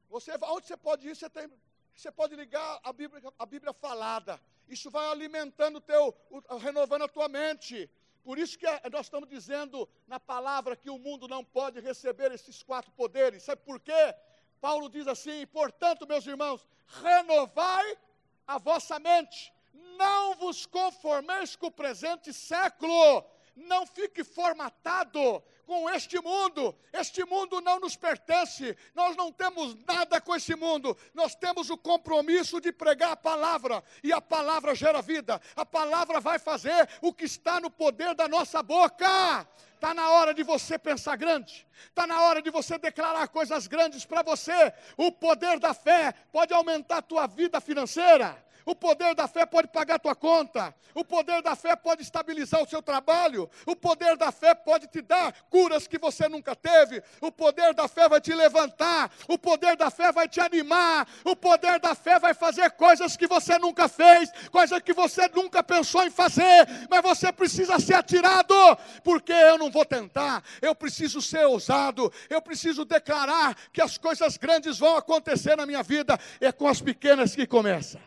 Você, 0.08 0.32
onde 0.42 0.66
você 0.66 0.76
pode 0.76 1.08
ir, 1.08 1.14
você, 1.14 1.28
tem, 1.28 1.48
você 1.94 2.10
pode 2.10 2.34
ligar 2.34 2.80
a 2.82 2.92
Bíblia, 2.92 3.22
a 3.38 3.46
Bíblia 3.46 3.72
falada. 3.72 4.40
Isso 4.68 4.90
vai 4.90 5.06
alimentando 5.08 5.80
teu, 5.80 6.14
o, 6.30 6.56
renovando 6.56 7.02
a 7.02 7.08
tua 7.08 7.28
mente. 7.28 7.90
Por 8.24 8.38
isso 8.38 8.58
que 8.58 8.66
nós 8.90 9.06
estamos 9.06 9.28
dizendo 9.28 9.88
na 10.06 10.18
palavra 10.18 10.76
que 10.76 10.90
o 10.90 10.98
mundo 10.98 11.28
não 11.28 11.44
pode 11.44 11.80
receber 11.80 12.32
esses 12.32 12.62
quatro 12.62 12.90
poderes. 12.92 13.42
Sabe 13.42 13.62
por 13.62 13.80
quê? 13.80 14.14
Paulo 14.60 14.88
diz 14.88 15.06
assim: 15.06 15.46
portanto, 15.46 16.06
meus 16.06 16.26
irmãos, 16.26 16.66
renovai 16.86 17.98
a 18.46 18.58
vossa 18.58 18.98
mente, 18.98 19.52
não 19.96 20.34
vos 20.34 20.66
conformeis 20.66 21.56
com 21.56 21.66
o 21.66 21.72
presente 21.72 22.32
século, 22.32 23.24
não 23.54 23.86
fique 23.86 24.24
formatado 24.24 25.42
com 25.68 25.88
este 25.90 26.18
mundo. 26.18 26.74
Este 26.90 27.22
mundo 27.26 27.60
não 27.60 27.78
nos 27.78 27.94
pertence. 27.94 28.74
Nós 28.94 29.14
não 29.14 29.30
temos 29.30 29.76
nada 29.86 30.18
com 30.18 30.34
esse 30.34 30.56
mundo. 30.56 30.96
Nós 31.12 31.34
temos 31.34 31.68
o 31.68 31.76
compromisso 31.76 32.58
de 32.58 32.72
pregar 32.72 33.12
a 33.12 33.16
palavra. 33.16 33.84
E 34.02 34.10
a 34.10 34.20
palavra 34.20 34.74
gera 34.74 35.02
vida. 35.02 35.38
A 35.54 35.66
palavra 35.66 36.20
vai 36.20 36.38
fazer 36.38 36.88
o 37.02 37.12
que 37.12 37.26
está 37.26 37.60
no 37.60 37.70
poder 37.70 38.14
da 38.14 38.26
nossa 38.26 38.62
boca. 38.62 39.46
Está 39.74 39.92
na 39.92 40.10
hora 40.10 40.32
de 40.32 40.42
você 40.42 40.78
pensar 40.78 41.16
grande. 41.16 41.66
Está 41.90 42.06
na 42.06 42.22
hora 42.22 42.40
de 42.40 42.50
você 42.50 42.78
declarar 42.78 43.28
coisas 43.28 43.66
grandes 43.66 44.06
para 44.06 44.22
você. 44.22 44.72
O 44.96 45.12
poder 45.12 45.60
da 45.60 45.74
fé 45.74 46.14
pode 46.32 46.54
aumentar 46.54 46.96
a 46.96 47.02
tua 47.02 47.26
vida 47.26 47.60
financeira. 47.60 48.42
O 48.68 48.74
poder 48.74 49.14
da 49.14 49.26
fé 49.26 49.46
pode 49.46 49.68
pagar 49.68 49.94
a 49.94 49.98
tua 49.98 50.14
conta. 50.14 50.74
O 50.94 51.02
poder 51.02 51.40
da 51.40 51.56
fé 51.56 51.74
pode 51.74 52.02
estabilizar 52.02 52.62
o 52.62 52.68
seu 52.68 52.82
trabalho. 52.82 53.48
O 53.64 53.74
poder 53.74 54.14
da 54.18 54.30
fé 54.30 54.54
pode 54.54 54.86
te 54.88 55.00
dar 55.00 55.32
curas 55.48 55.86
que 55.86 55.96
você 55.96 56.28
nunca 56.28 56.54
teve. 56.54 57.02
O 57.22 57.32
poder 57.32 57.72
da 57.72 57.88
fé 57.88 58.06
vai 58.10 58.20
te 58.20 58.34
levantar. 58.34 59.10
O 59.26 59.38
poder 59.38 59.74
da 59.74 59.90
fé 59.90 60.12
vai 60.12 60.28
te 60.28 60.38
animar. 60.38 61.08
O 61.24 61.34
poder 61.34 61.80
da 61.80 61.94
fé 61.94 62.18
vai 62.18 62.34
fazer 62.34 62.70
coisas 62.72 63.16
que 63.16 63.26
você 63.26 63.56
nunca 63.58 63.88
fez, 63.88 64.30
coisas 64.50 64.82
que 64.82 64.92
você 64.92 65.26
nunca 65.28 65.62
pensou 65.62 66.04
em 66.04 66.10
fazer. 66.10 66.68
Mas 66.90 67.00
você 67.00 67.32
precisa 67.32 67.78
ser 67.78 67.94
atirado, 67.94 68.54
porque 69.02 69.32
eu 69.32 69.56
não 69.56 69.70
vou 69.70 69.86
tentar. 69.86 70.44
Eu 70.60 70.74
preciso 70.74 71.22
ser 71.22 71.46
ousado. 71.46 72.12
Eu 72.28 72.42
preciso 72.42 72.84
declarar 72.84 73.56
que 73.72 73.80
as 73.80 73.96
coisas 73.96 74.36
grandes 74.36 74.78
vão 74.78 74.94
acontecer 74.94 75.56
na 75.56 75.64
minha 75.64 75.82
vida. 75.82 76.20
É 76.38 76.52
com 76.52 76.68
as 76.68 76.82
pequenas 76.82 77.34
que 77.34 77.46
começa. 77.46 77.98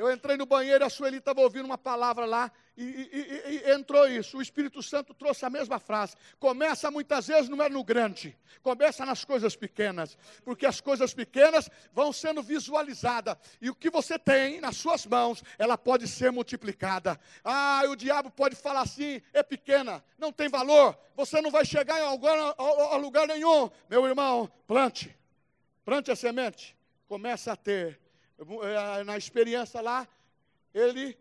Eu 0.00 0.10
entrei 0.10 0.34
no 0.34 0.46
banheiro, 0.46 0.82
a 0.82 0.88
Sueli 0.88 1.18
estava 1.18 1.42
ouvindo 1.42 1.66
uma 1.66 1.76
palavra 1.76 2.24
lá 2.24 2.50
e, 2.74 2.82
e, 2.82 3.62
e, 3.66 3.70
entrou 3.70 4.08
isso. 4.08 4.38
O 4.38 4.42
Espírito 4.42 4.82
Santo 4.82 5.12
trouxe 5.12 5.44
a 5.44 5.50
mesma 5.50 5.78
frase. 5.78 6.16
Começa 6.38 6.90
muitas 6.90 7.26
vezes 7.26 7.50
não 7.50 7.62
é 7.62 7.68
no 7.68 7.84
grande, 7.84 8.34
começa 8.62 9.04
nas 9.04 9.26
coisas 9.26 9.54
pequenas, 9.54 10.16
porque 10.42 10.64
as 10.64 10.80
coisas 10.80 11.12
pequenas 11.12 11.68
vão 11.92 12.14
sendo 12.14 12.42
visualizadas 12.42 13.36
e 13.60 13.68
o 13.68 13.74
que 13.74 13.90
você 13.90 14.18
tem 14.18 14.58
nas 14.58 14.78
suas 14.78 15.04
mãos, 15.04 15.44
ela 15.58 15.76
pode 15.76 16.08
ser 16.08 16.32
multiplicada. 16.32 17.20
Ah, 17.44 17.82
o 17.86 17.94
diabo 17.94 18.30
pode 18.30 18.56
falar 18.56 18.80
assim: 18.80 19.20
é 19.34 19.42
pequena, 19.42 20.02
não 20.16 20.32
tem 20.32 20.48
valor, 20.48 20.98
você 21.14 21.42
não 21.42 21.50
vai 21.50 21.66
chegar 21.66 22.00
a, 22.00 22.96
lugar 22.96 23.28
nenhum. 23.28 23.70
Meu 23.86 24.06
irmão, 24.06 24.50
plante, 24.66 25.14
plante 25.84 26.10
a 26.10 26.16
semente, 26.16 26.74
começa 27.06 27.52
a 27.52 27.56
ter 27.56 28.00
na 29.04 29.16
experiência 29.16 29.80
lá, 29.80 30.08
ele, 30.72 31.18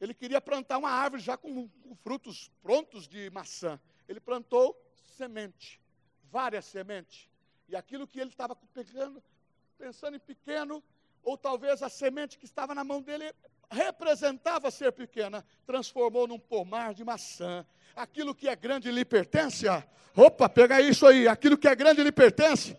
ele 0.00 0.14
queria 0.14 0.40
plantar 0.40 0.78
uma 0.78 0.90
árvore 0.90 1.22
já 1.22 1.36
com, 1.36 1.68
com 1.68 1.94
frutos 1.96 2.50
prontos 2.62 3.08
de 3.08 3.30
maçã. 3.30 3.80
Ele 4.08 4.20
plantou 4.20 4.76
semente, 5.16 5.80
várias 6.30 6.64
sementes. 6.64 7.28
E 7.68 7.76
aquilo 7.76 8.06
que 8.06 8.20
ele 8.20 8.30
estava 8.30 8.56
pensando 9.78 10.16
em 10.16 10.20
pequeno, 10.20 10.82
ou 11.22 11.38
talvez 11.38 11.82
a 11.82 11.88
semente 11.88 12.38
que 12.38 12.44
estava 12.44 12.74
na 12.74 12.84
mão 12.84 13.00
dele 13.00 13.32
representava 13.70 14.70
ser 14.70 14.92
pequena, 14.92 15.44
transformou 15.66 16.26
num 16.26 16.38
pomar 16.38 16.92
de 16.92 17.04
maçã. 17.04 17.64
Aquilo 17.96 18.34
que 18.34 18.48
é 18.48 18.54
grande 18.54 18.90
lhe 18.90 19.04
pertence. 19.04 19.66
Opa, 20.14 20.48
pega 20.48 20.80
isso 20.80 21.06
aí. 21.06 21.26
Aquilo 21.26 21.56
que 21.56 21.68
é 21.68 21.74
grande 21.74 22.02
lhe 22.02 22.12
pertence. 22.12 22.76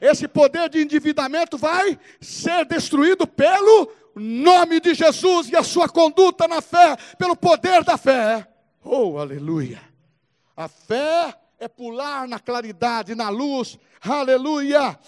Esse 0.00 0.26
poder 0.28 0.68
de 0.68 0.82
endividamento 0.82 1.56
vai 1.56 1.98
ser 2.20 2.64
destruído 2.64 3.26
pelo 3.26 3.92
nome 4.14 4.80
de 4.80 4.94
Jesus 4.94 5.48
e 5.48 5.56
a 5.56 5.62
sua 5.62 5.88
conduta 5.88 6.48
na 6.48 6.60
fé, 6.62 6.96
pelo 7.18 7.36
poder 7.36 7.84
da 7.84 7.98
fé. 7.98 8.48
Oh, 8.82 9.18
aleluia. 9.18 9.80
A 10.56 10.68
fé 10.68 11.34
é 11.58 11.68
pular 11.68 12.26
na 12.26 12.38
claridade, 12.38 13.14
na 13.14 13.28
luz. 13.28 13.78
Aleluia. 14.00 14.98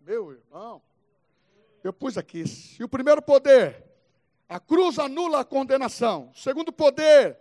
Meu 0.00 0.32
irmão, 0.32 0.80
eu 1.84 1.92
pus 1.92 2.16
aqui. 2.16 2.44
E 2.78 2.82
o 2.82 2.88
primeiro 2.88 3.20
poder, 3.20 3.84
a 4.48 4.58
cruz 4.58 4.98
anula 4.98 5.40
a 5.40 5.44
condenação. 5.44 6.30
O 6.34 6.38
segundo 6.38 6.72
poder, 6.72 7.38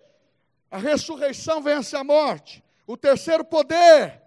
a 0.69 0.77
ressurreição 0.77 1.61
vence 1.61 1.95
a 1.95 2.03
morte. 2.03 2.63
O 2.87 2.95
terceiro 2.95 3.43
poder, 3.43 4.21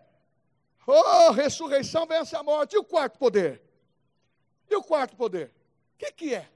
oh, 0.87 1.31
ressurreição 1.31 2.07
vence 2.07 2.37
a 2.37 2.43
morte. 2.43 2.77
E 2.77 2.79
o 2.79 2.85
quarto 2.85 3.19
poder? 3.19 3.63
E 4.69 4.77
o 4.77 4.83
quarto 4.83 5.17
poder? 5.17 5.49
O 5.95 5.99
que, 5.99 6.13
que 6.13 6.35
é? 6.35 6.47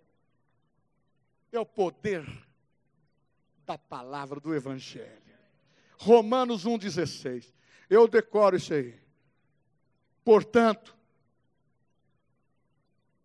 É 1.50 1.58
o 1.58 1.64
poder 1.64 2.26
da 3.64 3.78
palavra 3.78 4.38
do 4.38 4.54
Evangelho. 4.54 5.24
Romanos 5.98 6.66
1,16. 6.66 7.54
Eu 7.88 8.06
decoro 8.06 8.56
isso 8.56 8.74
aí. 8.74 9.00
Portanto, 10.22 10.94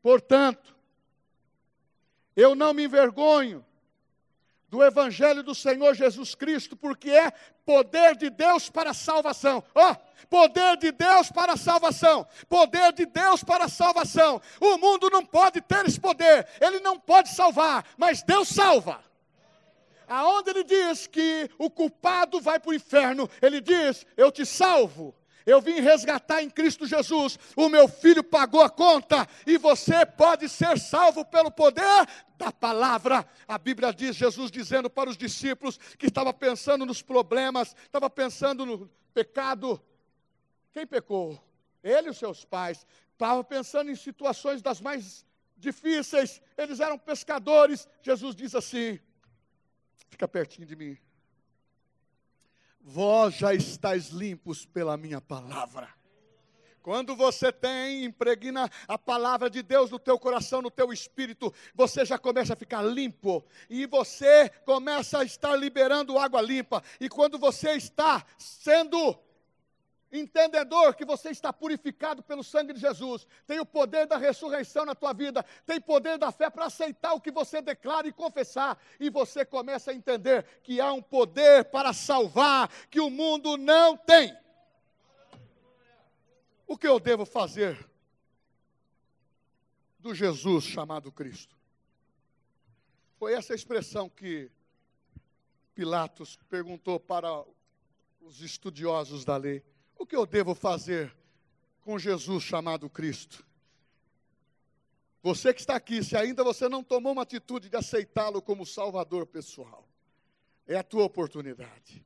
portanto, 0.02 0.74
eu 2.34 2.56
não 2.56 2.74
me 2.74 2.86
envergonho 2.86 3.66
do 4.70 4.84
Evangelho 4.84 5.42
do 5.42 5.56
Senhor 5.56 5.94
Jesus 5.96 6.36
Cristo, 6.36 6.76
porque 6.76 7.10
é 7.10 7.32
poder 7.66 8.16
de 8.16 8.30
Deus 8.30 8.70
para 8.70 8.92
a 8.92 8.94
salvação. 8.94 9.64
Ó, 9.74 9.92
oh, 9.92 9.96
poder 10.28 10.78
de 10.78 10.92
Deus 10.92 11.32
para 11.32 11.54
a 11.54 11.58
salvação. 11.58 12.28
Poder 12.48 12.94
de 12.94 13.06
Deus 13.06 13.44
para 13.44 13.66
a 13.66 13.70
salvação. 13.70 14.42
O 14.60 14.78
mundo 14.78 15.10
não 15.10 15.26
pode 15.26 15.62
ter 15.62 15.86
esse 15.86 16.00
poder, 16.00 16.48
ele 16.62 16.80
não 16.80 17.00
pode 17.00 17.30
salvar, 17.30 17.86
mas 17.98 18.22
Deus 18.22 18.48
salva. 18.50 19.04
Aonde 20.08 20.50
ele 20.50 20.64
diz 20.64 21.06
que 21.06 21.50
o 21.58 21.70
culpado 21.70 22.42
vai 22.42 22.60
para 22.60 22.72
o 22.72 22.74
inferno, 22.74 23.30
ele 23.42 23.62
diz: 23.62 24.06
Eu 24.18 24.32
te 24.32 24.46
salvo. 24.46 25.14
Eu 25.46 25.62
vim 25.62 25.80
resgatar 25.80 26.44
em 26.44 26.50
Cristo 26.50 26.86
Jesus. 26.86 27.40
O 27.56 27.70
meu 27.70 27.88
filho 27.88 28.24
pagou 28.24 28.62
a 28.62 28.70
conta 28.70 29.28
e 29.46 29.58
você 29.58 30.06
pode 30.06 30.48
ser 30.48 30.78
salvo 30.80 31.26
pelo 31.26 31.50
poder 31.50 32.08
da 32.38 32.52
palavra. 32.52 33.28
A 33.48 33.58
Bíblia 33.58 33.94
diz, 33.94 34.16
Jesus 34.16 34.52
dizendo 34.52 34.90
para 34.90 35.10
os 35.10 35.18
discípulos 35.18 35.78
que 35.98 36.08
estava 36.08 36.34
pensando 36.34 36.86
nos 36.86 37.02
problemas, 37.02 37.76
estava 37.84 38.10
pensando 38.10 38.66
no 38.66 38.90
pecado. 39.14 39.82
Quem 40.72 40.86
pecou? 40.86 41.42
Ele 41.84 42.08
e 42.08 42.12
os 42.12 42.18
seus 42.18 42.46
pais. 42.46 42.86
Estava 43.14 43.44
pensando 43.44 43.90
em 43.90 43.96
situações 43.96 44.62
das 44.62 44.80
mais 44.80 45.26
difíceis. 45.58 46.42
Eles 46.58 46.80
eram 46.80 46.98
pescadores. 46.98 47.88
Jesus 48.02 48.36
diz 48.36 48.56
assim: 48.56 49.00
fica 50.10 50.28
pertinho 50.28 50.68
de 50.68 50.76
mim 50.76 50.98
vós 52.82 53.36
já 53.36 53.54
estáis 53.54 54.10
limpos 54.10 54.66
pela 54.66 54.98
minha 54.98 55.22
palavra. 55.22 55.94
Quando 56.82 57.16
você 57.16 57.52
tem, 57.52 58.06
impregna 58.06 58.70
a 58.88 58.98
palavra 58.98 59.50
de 59.50 59.62
Deus 59.62 59.92
no 59.92 60.00
teu 60.00 60.18
coração, 60.18 60.62
no 60.62 60.72
teu 60.72 60.92
espírito, 60.94 61.54
você 61.76 62.06
já 62.06 62.18
começa 62.18 62.54
a 62.54 62.58
ficar 62.58 62.82
limpo. 62.82 63.46
E 63.70 63.86
você 63.86 64.50
começa 64.66 65.20
a 65.20 65.24
estar 65.24 65.56
liberando 65.56 66.18
água 66.18 66.42
limpa. 66.42 66.82
E 67.00 67.10
quando 67.10 67.38
você 67.38 67.74
está 67.74 68.26
sendo 68.38 69.20
entendedor 70.12 70.96
que 70.96 71.06
você 71.06 71.30
está 71.30 71.54
purificado 71.54 72.24
pelo 72.24 72.44
sangue 72.44 72.74
de 72.74 72.80
Jesus, 72.80 73.28
tem 73.46 73.60
o 73.60 73.66
poder 73.66 74.08
da 74.08 74.18
ressurreição 74.18 74.86
na 74.86 74.96
tua 74.96 75.14
vida, 75.14 75.46
tem 75.66 75.80
poder 75.80 76.18
da 76.18 76.32
fé 76.32 76.50
para 76.50 76.66
aceitar 76.66 77.14
o 77.14 77.22
que 77.22 77.32
você 77.32 77.62
declara 77.62 78.08
e 78.08 78.14
confessar, 78.14 78.78
e 79.00 79.10
você 79.10 79.46
começa 79.46 79.92
a 79.92 79.94
entender 79.94 80.44
que 80.64 80.82
há 80.82 80.92
um 80.92 81.02
poder 81.02 81.66
para 81.66 81.94
salvar 81.94 82.70
que 82.90 83.00
o 83.00 83.10
mundo 83.10 83.58
não 83.58 83.96
tem. 83.96 84.36
O 86.68 86.78
que 86.78 86.88
eu 86.88 87.00
devo 87.00 87.26
fazer 87.26 87.90
do 90.00 90.14
Jesus 90.14 90.66
chamado 90.66 91.12
Cristo? 91.12 91.58
Foi 93.18 93.34
essa 93.34 93.54
expressão 93.54 94.08
que 94.08 94.50
Pilatos 95.76 96.38
perguntou 96.50 97.00
para 97.00 97.44
os 98.22 98.42
estudiosos 98.42 99.26
da 99.26 99.38
lei. 99.38 99.64
O 100.00 100.06
que 100.06 100.16
eu 100.16 100.26
devo 100.26 100.56
fazer 100.56 101.14
com 101.82 102.00
Jesus 102.00 102.42
chamado 102.42 102.90
Cristo? 102.90 103.46
Você 105.22 105.54
que 105.54 105.60
está 105.60 105.76
aqui, 105.76 106.02
se 106.02 106.16
ainda 106.16 106.42
você 106.42 106.70
não 106.70 106.82
tomou 106.82 107.12
uma 107.12 107.24
atitude 107.24 107.68
de 107.68 107.76
aceitá-lo 107.76 108.42
como 108.42 108.66
Salvador 108.66 109.28
pessoal, 109.28 109.86
é 110.66 110.78
a 110.78 110.84
tua 110.84 111.04
oportunidade. 111.04 112.06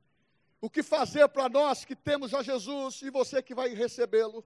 O 0.60 0.68
que 0.68 0.82
fazer 0.82 1.28
para 1.28 1.48
nós 1.48 1.84
que 1.84 1.94
temos 1.94 2.32
já 2.32 2.42
Jesus 2.42 3.00
e 3.02 3.10
você 3.10 3.40
que 3.40 3.54
vai 3.54 3.68
recebê-lo? 3.68 4.44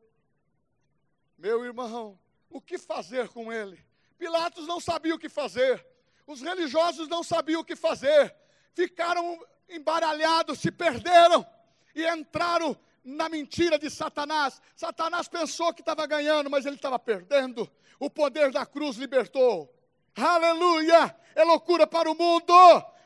Meu 1.38 1.64
irmão, 1.64 2.20
o 2.50 2.60
que 2.60 2.76
fazer 2.76 3.28
com 3.28 3.50
ele? 3.50 3.82
Pilatos 4.18 4.66
não 4.66 4.78
sabia 4.78 5.14
o 5.14 5.18
que 5.18 5.30
fazer, 5.30 5.86
os 6.26 6.42
religiosos 6.42 7.08
não 7.08 7.24
sabiam 7.24 7.62
o 7.62 7.64
que 7.64 7.74
fazer, 7.74 8.36
ficaram 8.74 9.42
embaralhados, 9.70 10.58
se 10.58 10.70
perderam 10.70 11.46
e 11.94 12.06
entraram 12.06 12.78
na 13.08 13.28
mentira 13.28 13.78
de 13.78 13.88
Satanás. 13.88 14.60
Satanás 14.76 15.28
pensou 15.28 15.72
que 15.72 15.80
estava 15.80 16.06
ganhando, 16.06 16.50
mas 16.50 16.66
ele 16.66 16.76
estava 16.76 16.98
perdendo. 16.98 17.70
O 17.98 18.10
poder 18.10 18.52
da 18.52 18.66
cruz 18.66 18.96
libertou. 18.96 19.74
Aleluia! 20.14 21.16
É 21.34 21.42
loucura 21.42 21.86
para 21.86 22.10
o 22.10 22.14
mundo. 22.14 22.52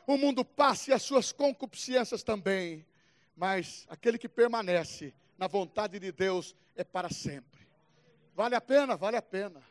O 0.05 0.17
mundo 0.17 0.43
passa 0.43 0.91
e 0.91 0.93
as 0.93 1.03
suas 1.03 1.31
concupiscências 1.31 2.23
também. 2.23 2.85
Mas 3.35 3.85
aquele 3.89 4.17
que 4.17 4.27
permanece 4.27 5.13
na 5.37 5.47
vontade 5.47 5.99
de 5.99 6.11
Deus 6.11 6.55
é 6.75 6.83
para 6.83 7.09
sempre. 7.09 7.65
Vale 8.35 8.55
a 8.55 8.61
pena? 8.61 8.97
Vale 8.97 9.17
a 9.17 9.21
pena. 9.21 9.61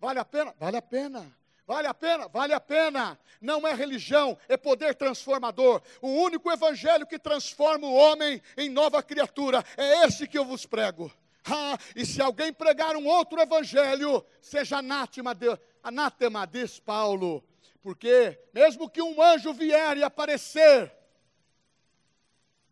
Vale 0.00 0.18
a 0.18 0.24
pena? 0.24 0.54
Vale 0.58 0.76
a 0.76 0.82
pena. 0.82 1.36
Vale 1.68 1.86
a 1.86 1.92
pena? 1.92 2.28
Vale 2.28 2.54
a 2.54 2.60
pena. 2.60 3.18
Não 3.42 3.68
é 3.68 3.74
religião, 3.74 4.38
é 4.48 4.56
poder 4.56 4.94
transformador. 4.94 5.82
O 6.00 6.08
único 6.08 6.50
evangelho 6.50 7.06
que 7.06 7.18
transforma 7.18 7.86
o 7.86 7.92
homem 7.92 8.40
em 8.56 8.70
nova 8.70 9.02
criatura 9.02 9.62
é 9.76 10.06
esse 10.06 10.26
que 10.26 10.38
eu 10.38 10.46
vos 10.46 10.64
prego. 10.64 11.12
Ah, 11.44 11.76
e 11.94 12.06
se 12.06 12.22
alguém 12.22 12.54
pregar 12.54 12.96
um 12.96 13.06
outro 13.06 13.38
evangelho, 13.38 14.24
seja 14.40 14.78
anátema, 14.78 15.34
de, 15.34 15.58
anátema, 15.82 16.46
diz 16.46 16.80
Paulo. 16.80 17.44
Porque, 17.82 18.40
mesmo 18.54 18.88
que 18.88 19.02
um 19.02 19.20
anjo 19.20 19.52
vier 19.52 19.98
e 19.98 20.02
aparecer, 20.02 20.90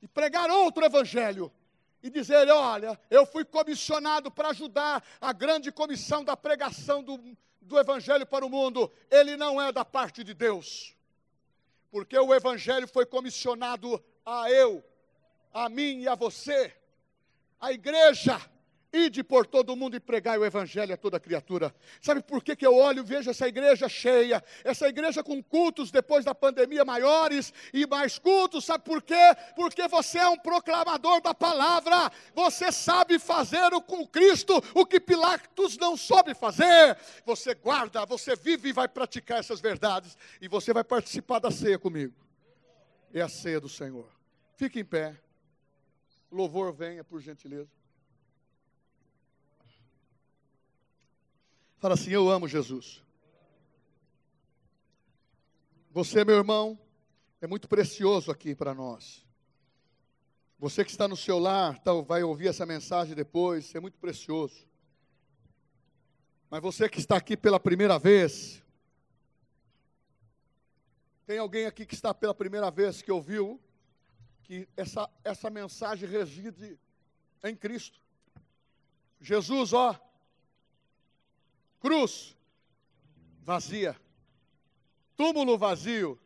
e 0.00 0.08
pregar 0.08 0.48
outro 0.48 0.86
evangelho, 0.86 1.52
e 2.02 2.08
dizer: 2.08 2.48
Olha, 2.48 2.98
eu 3.10 3.26
fui 3.26 3.44
comissionado 3.44 4.30
para 4.30 4.48
ajudar 4.48 5.04
a 5.20 5.34
grande 5.34 5.70
comissão 5.70 6.24
da 6.24 6.34
pregação 6.34 7.02
do, 7.02 7.36
do 7.66 7.78
Evangelho 7.78 8.26
para 8.26 8.46
o 8.46 8.48
mundo, 8.48 8.90
ele 9.10 9.36
não 9.36 9.60
é 9.60 9.70
da 9.72 9.84
parte 9.84 10.24
de 10.24 10.32
Deus. 10.32 10.96
Porque 11.90 12.18
o 12.18 12.34
Evangelho 12.34 12.86
foi 12.86 13.04
comissionado 13.04 14.02
a 14.24 14.50
eu, 14.50 14.84
a 15.52 15.68
mim 15.68 16.00
e 16.00 16.08
a 16.08 16.14
você. 16.14 16.74
A 17.60 17.72
igreja 17.72 18.40
Ide 18.96 19.22
por 19.22 19.46
todo 19.46 19.74
o 19.74 19.76
mundo 19.76 19.94
e 19.94 20.00
pregai 20.00 20.38
o 20.38 20.44
evangelho 20.44 20.94
a 20.94 20.96
toda 20.96 21.20
criatura. 21.20 21.74
Sabe 22.00 22.22
por 22.22 22.42
que, 22.42 22.56
que 22.56 22.66
eu 22.66 22.74
olho 22.74 23.00
e 23.00 23.02
vejo 23.02 23.28
essa 23.28 23.46
igreja 23.46 23.90
cheia? 23.90 24.42
Essa 24.64 24.88
igreja 24.88 25.22
com 25.22 25.42
cultos 25.42 25.90
depois 25.90 26.24
da 26.24 26.34
pandemia 26.34 26.82
maiores 26.82 27.52
e 27.74 27.86
mais 27.86 28.18
cultos. 28.18 28.64
Sabe 28.64 28.84
por 28.84 29.02
quê? 29.02 29.36
Porque 29.54 29.86
você 29.86 30.18
é 30.18 30.28
um 30.28 30.38
proclamador 30.38 31.20
da 31.20 31.34
palavra. 31.34 32.10
Você 32.34 32.72
sabe 32.72 33.18
fazer 33.18 33.74
o, 33.74 33.82
com 33.82 34.06
Cristo 34.06 34.54
o 34.74 34.86
que 34.86 34.98
Pilatos 34.98 35.76
não 35.76 35.94
soube 35.94 36.34
fazer. 36.34 36.96
Você 37.26 37.54
guarda, 37.54 38.06
você 38.06 38.34
vive 38.34 38.70
e 38.70 38.72
vai 38.72 38.88
praticar 38.88 39.40
essas 39.40 39.60
verdades. 39.60 40.16
E 40.40 40.48
você 40.48 40.72
vai 40.72 40.82
participar 40.82 41.38
da 41.38 41.50
ceia 41.50 41.78
comigo. 41.78 42.14
É 43.12 43.20
a 43.20 43.28
ceia 43.28 43.60
do 43.60 43.68
Senhor. 43.68 44.08
Fique 44.54 44.80
em 44.80 44.84
pé. 44.86 45.14
louvor 46.32 46.72
venha, 46.72 47.04
por 47.04 47.20
gentileza. 47.20 47.76
Fala 51.86 51.94
assim: 51.94 52.10
Eu 52.10 52.28
amo 52.28 52.48
Jesus. 52.48 53.00
Você, 55.92 56.24
meu 56.24 56.34
irmão, 56.34 56.76
é 57.40 57.46
muito 57.46 57.68
precioso 57.68 58.28
aqui 58.32 58.56
para 58.56 58.74
nós. 58.74 59.24
Você 60.58 60.84
que 60.84 60.90
está 60.90 61.06
no 61.06 61.16
seu 61.16 61.38
lar, 61.38 61.80
vai 62.04 62.24
ouvir 62.24 62.48
essa 62.48 62.66
mensagem 62.66 63.14
depois, 63.14 63.72
é 63.72 63.78
muito 63.78 63.98
precioso. 63.98 64.66
Mas 66.50 66.60
você 66.60 66.88
que 66.88 66.98
está 66.98 67.16
aqui 67.16 67.36
pela 67.36 67.60
primeira 67.60 68.00
vez, 68.00 68.60
tem 71.24 71.38
alguém 71.38 71.66
aqui 71.66 71.86
que 71.86 71.94
está 71.94 72.12
pela 72.12 72.34
primeira 72.34 72.68
vez 72.68 73.00
que 73.00 73.12
ouviu 73.12 73.60
que 74.42 74.68
essa, 74.76 75.08
essa 75.22 75.48
mensagem 75.48 76.08
reside 76.08 76.80
em 77.44 77.54
Cristo. 77.54 78.00
Jesus, 79.20 79.72
ó, 79.72 79.96
Cruz 81.80 82.36
vazia. 83.42 83.96
Túmulo 85.16 85.56
vazio. 85.56 86.18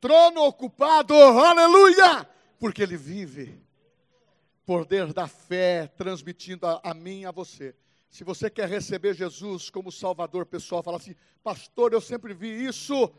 Trono 0.00 0.44
ocupado. 0.44 1.14
Aleluia! 1.14 2.28
Porque 2.58 2.82
ele 2.82 2.96
vive. 2.96 3.60
Poder 4.66 5.12
da 5.12 5.26
fé 5.26 5.86
transmitindo 5.96 6.66
a, 6.66 6.80
a 6.82 6.92
mim 6.92 7.20
e 7.20 7.26
a 7.26 7.30
você. 7.30 7.74
Se 8.10 8.24
você 8.24 8.50
quer 8.50 8.68
receber 8.68 9.14
Jesus 9.14 9.70
como 9.70 9.92
Salvador 9.92 10.44
pessoal, 10.46 10.82
fala 10.82 10.96
assim, 10.96 11.14
pastor, 11.42 11.92
eu 11.92 12.00
sempre 12.00 12.34
vi 12.34 12.64
isso, 12.64 13.10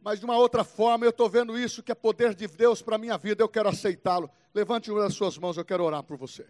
mas 0.00 0.18
de 0.18 0.24
uma 0.24 0.36
outra 0.36 0.64
forma 0.64 1.04
eu 1.04 1.10
estou 1.10 1.28
vendo 1.28 1.58
isso 1.58 1.82
que 1.82 1.92
é 1.92 1.94
poder 1.94 2.34
de 2.34 2.46
Deus 2.46 2.82
para 2.82 2.96
a 2.96 2.98
minha 2.98 3.16
vida, 3.16 3.42
eu 3.42 3.48
quero 3.48 3.68
aceitá-lo. 3.68 4.28
Levante 4.52 4.90
uma 4.90 5.00
das 5.00 5.14
suas 5.14 5.38
mãos, 5.38 5.56
eu 5.56 5.64
quero 5.64 5.84
orar 5.84 6.02
por 6.02 6.16
você. 6.16 6.46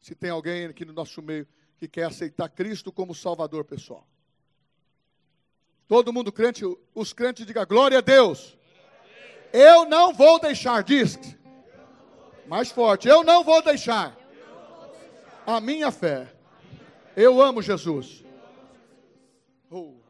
Se 0.00 0.14
tem 0.14 0.30
alguém 0.30 0.66
aqui 0.66 0.84
no 0.84 0.92
nosso 0.92 1.22
meio 1.22 1.46
que 1.78 1.88
quer 1.88 2.04
aceitar 2.04 2.48
Cristo 2.48 2.92
como 2.92 3.14
Salvador 3.14 3.64
pessoal. 3.64 4.06
Todo 5.86 6.12
mundo 6.12 6.32
crente, 6.32 6.64
os 6.94 7.12
crentes 7.12 7.44
digam 7.46 7.66
glória 7.66 7.98
a 7.98 8.00
Deus. 8.00 8.56
Eu 9.52 9.84
não 9.84 10.12
vou 10.12 10.40
deixar, 10.40 10.82
diz. 10.82 11.18
Mais 12.46 12.70
forte, 12.70 13.08
eu 13.08 13.22
não 13.22 13.44
vou 13.44 13.62
deixar 13.62 14.16
a 15.46 15.60
minha 15.60 15.90
fé. 15.90 16.32
Eu 17.16 17.40
amo 17.40 17.62
Jesus. 17.62 18.24
Oh. 19.70 20.03